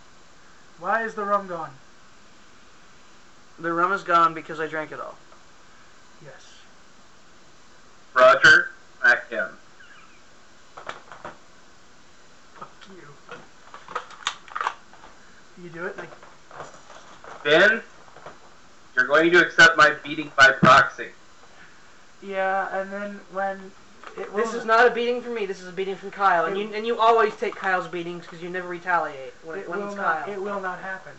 [0.78, 1.70] Why is the rum gone?
[3.58, 5.16] The rum is gone because I drank it all.
[6.22, 6.42] Yes.
[8.12, 8.72] Roger,
[9.02, 9.46] back in.
[12.54, 13.08] Fuck you.
[15.62, 16.10] You do it like
[17.44, 17.82] Ben,
[18.96, 21.08] you're You're going to accept my beating by proxy.
[22.22, 23.70] Yeah, and then when
[24.16, 25.44] it This is not a beating from me.
[25.46, 28.42] This is a beating from Kyle, and you and you always take Kyle's beatings because
[28.42, 30.24] you never retaliate when, it when will it's not.
[30.24, 30.32] Kyle.
[30.32, 31.12] It will not happen.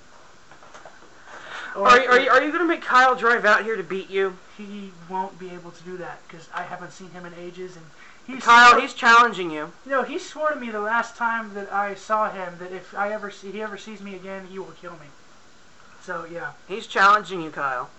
[1.75, 4.35] Are, you- are you are you gonna make Kyle drive out here to beat you?
[4.57, 7.85] He won't be able to do that because I haven't seen him in ages, and
[8.25, 9.71] he's Kyle, he's challenging you.
[9.85, 13.11] No, he swore to me the last time that I saw him that if I
[13.13, 15.07] ever see he ever sees me again, he will kill me.
[16.07, 17.89] So yeah, He's challenging you, Kyle.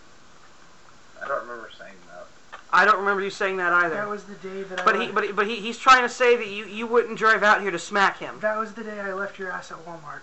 [1.22, 2.24] I don't remember saying that.
[2.72, 3.96] I don't remember you saying that either.
[3.96, 4.84] that was the day that I.
[4.86, 7.18] but he left- but he, but he, he's trying to say that you you wouldn't
[7.18, 8.40] drive out here to smack him.
[8.40, 10.20] that was the day I left your ass at Walmart.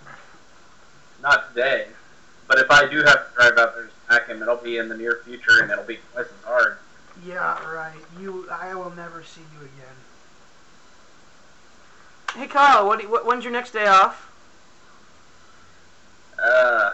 [1.22, 1.86] Not today.
[2.48, 4.90] But if I do have to drive out there to smack him, it'll be in
[4.90, 6.80] the near future and it'll be twice as hard.
[7.24, 7.94] Yeah, right.
[8.20, 9.96] You, I will never see you again.
[12.34, 14.32] Hey Kyle, what, you- what when's your next day off?
[16.44, 16.94] Uh,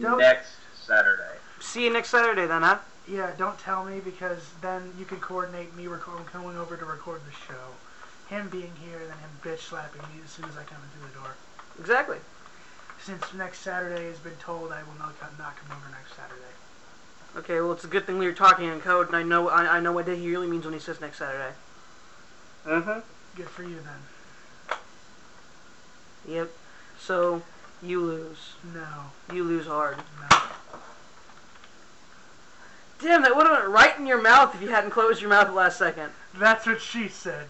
[0.00, 1.38] Don't- next Saturday.
[1.60, 2.78] See you next Saturday then, huh?
[3.08, 7.20] Yeah, don't tell me because then you can coordinate me record, coming over to record
[7.26, 7.74] the show.
[8.28, 11.06] Him being here and then him bitch slapping me as soon as I come into
[11.06, 11.34] the door.
[11.78, 12.18] Exactly.
[13.02, 16.40] Since next Saturday has been told, I will not, come- not come over next Saturday.
[17.36, 19.76] Okay, well it's a good thing we were talking in code, and I know I,
[19.76, 21.52] I know what day he really means when he says next Saturday.
[22.64, 23.00] Mm-hmm.
[23.36, 24.78] Good for you then.
[26.26, 26.50] Yep.
[26.98, 27.42] So
[27.84, 28.54] you lose.
[28.72, 28.86] No,
[29.34, 29.96] You lose hard.
[30.30, 30.38] no.
[33.00, 35.48] Damn, that would have went right in your mouth if you hadn't closed your mouth
[35.48, 36.10] the last second.
[36.34, 37.46] That's what she said.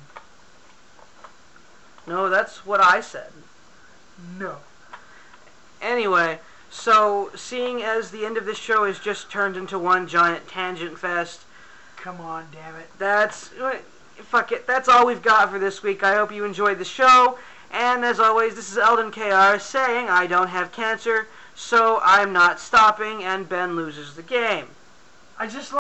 [2.07, 3.31] No, that's what I said.
[4.39, 4.57] No.
[5.81, 6.41] Anyway,
[6.71, 10.99] so seeing as the end of this show has just turned into one giant tangent
[10.99, 11.43] fest,
[11.97, 12.89] Come on, damn it.
[12.99, 13.51] that's
[14.19, 14.67] fuck it.
[14.67, 16.03] That's all we've got for this week.
[16.03, 17.39] I hope you enjoyed the show.
[17.75, 21.27] And as always, this is Eldon KR saying I don't have cancer,
[21.57, 24.69] so I'm not stopping, and Ben loses the game.
[25.41, 25.75] I just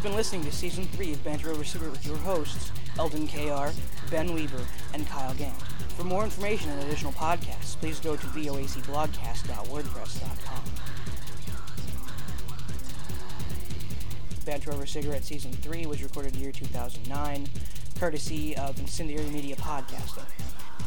[0.00, 3.68] have been listening to Season 3 of Banter Over Cigarette with your hosts, Eldon KR,
[4.10, 4.64] Ben Weaver,
[4.94, 5.60] and Kyle Gant.
[5.98, 10.62] For more information and additional podcasts, please go to voacblogcast.wordpress.com.
[14.46, 17.46] Banter Over Cigarette Season 3 was recorded in the year 2009,
[17.98, 20.24] courtesy of Incendiary Media Podcasting.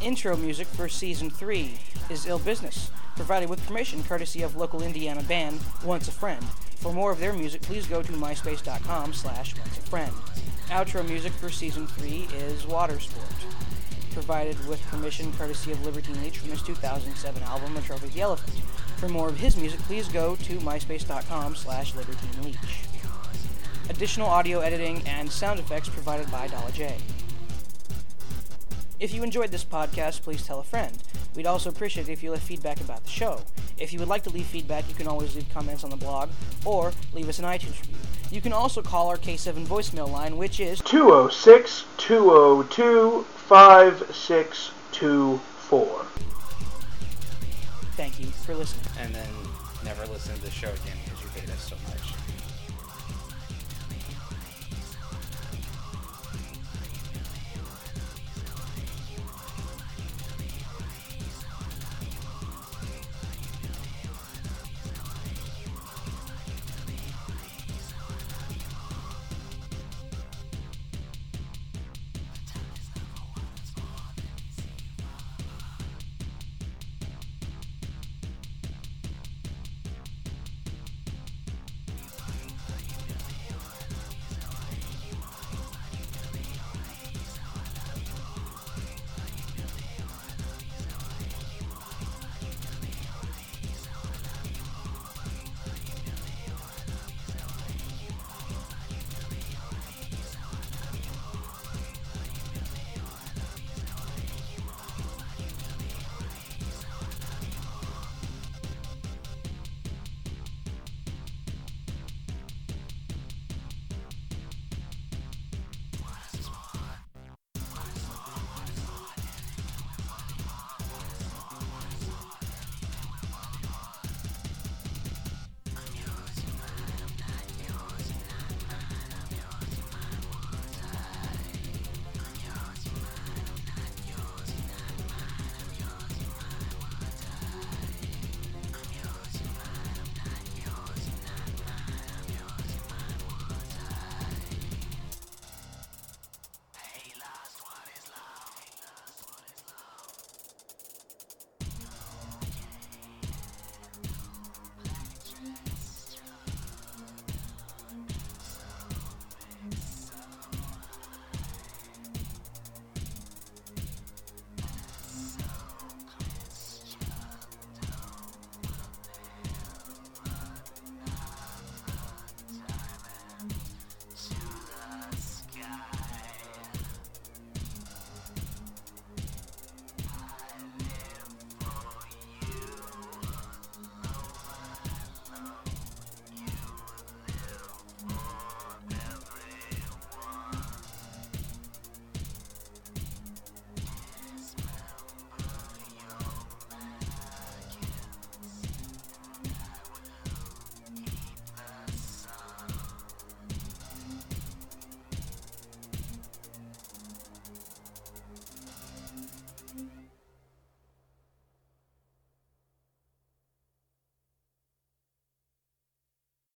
[0.02, 1.78] Intro music for Season 3
[2.10, 6.44] is Ill Business, provided with permission courtesy of local Indiana band Once a Friend.
[6.84, 10.12] For more of their music, please go to myspace.com slash once a friend.
[10.68, 13.30] Outro music for Season 3 is Water Sport,
[14.12, 18.60] provided with permission courtesy of Libertine Leach from his 2007 album, A Trophy the Elephant.
[18.98, 22.58] For more of his music, please go to myspace.com slash Libertine Leach.
[23.90, 26.98] Additional audio editing and sound effects provided by Dollar J.
[29.04, 30.98] If you enjoyed this podcast, please tell a friend.
[31.36, 33.42] We'd also appreciate it if you left feedback about the show.
[33.78, 36.30] If you would like to leave feedback, you can always leave comments on the blog
[36.64, 37.98] or leave us an iTunes review.
[38.32, 46.06] You can also call our K7 voicemail line, which is 206 202 5624.
[47.98, 48.86] Thank you for listening.
[49.02, 49.28] And then
[49.84, 52.23] never listen to the show again because you hate us so much.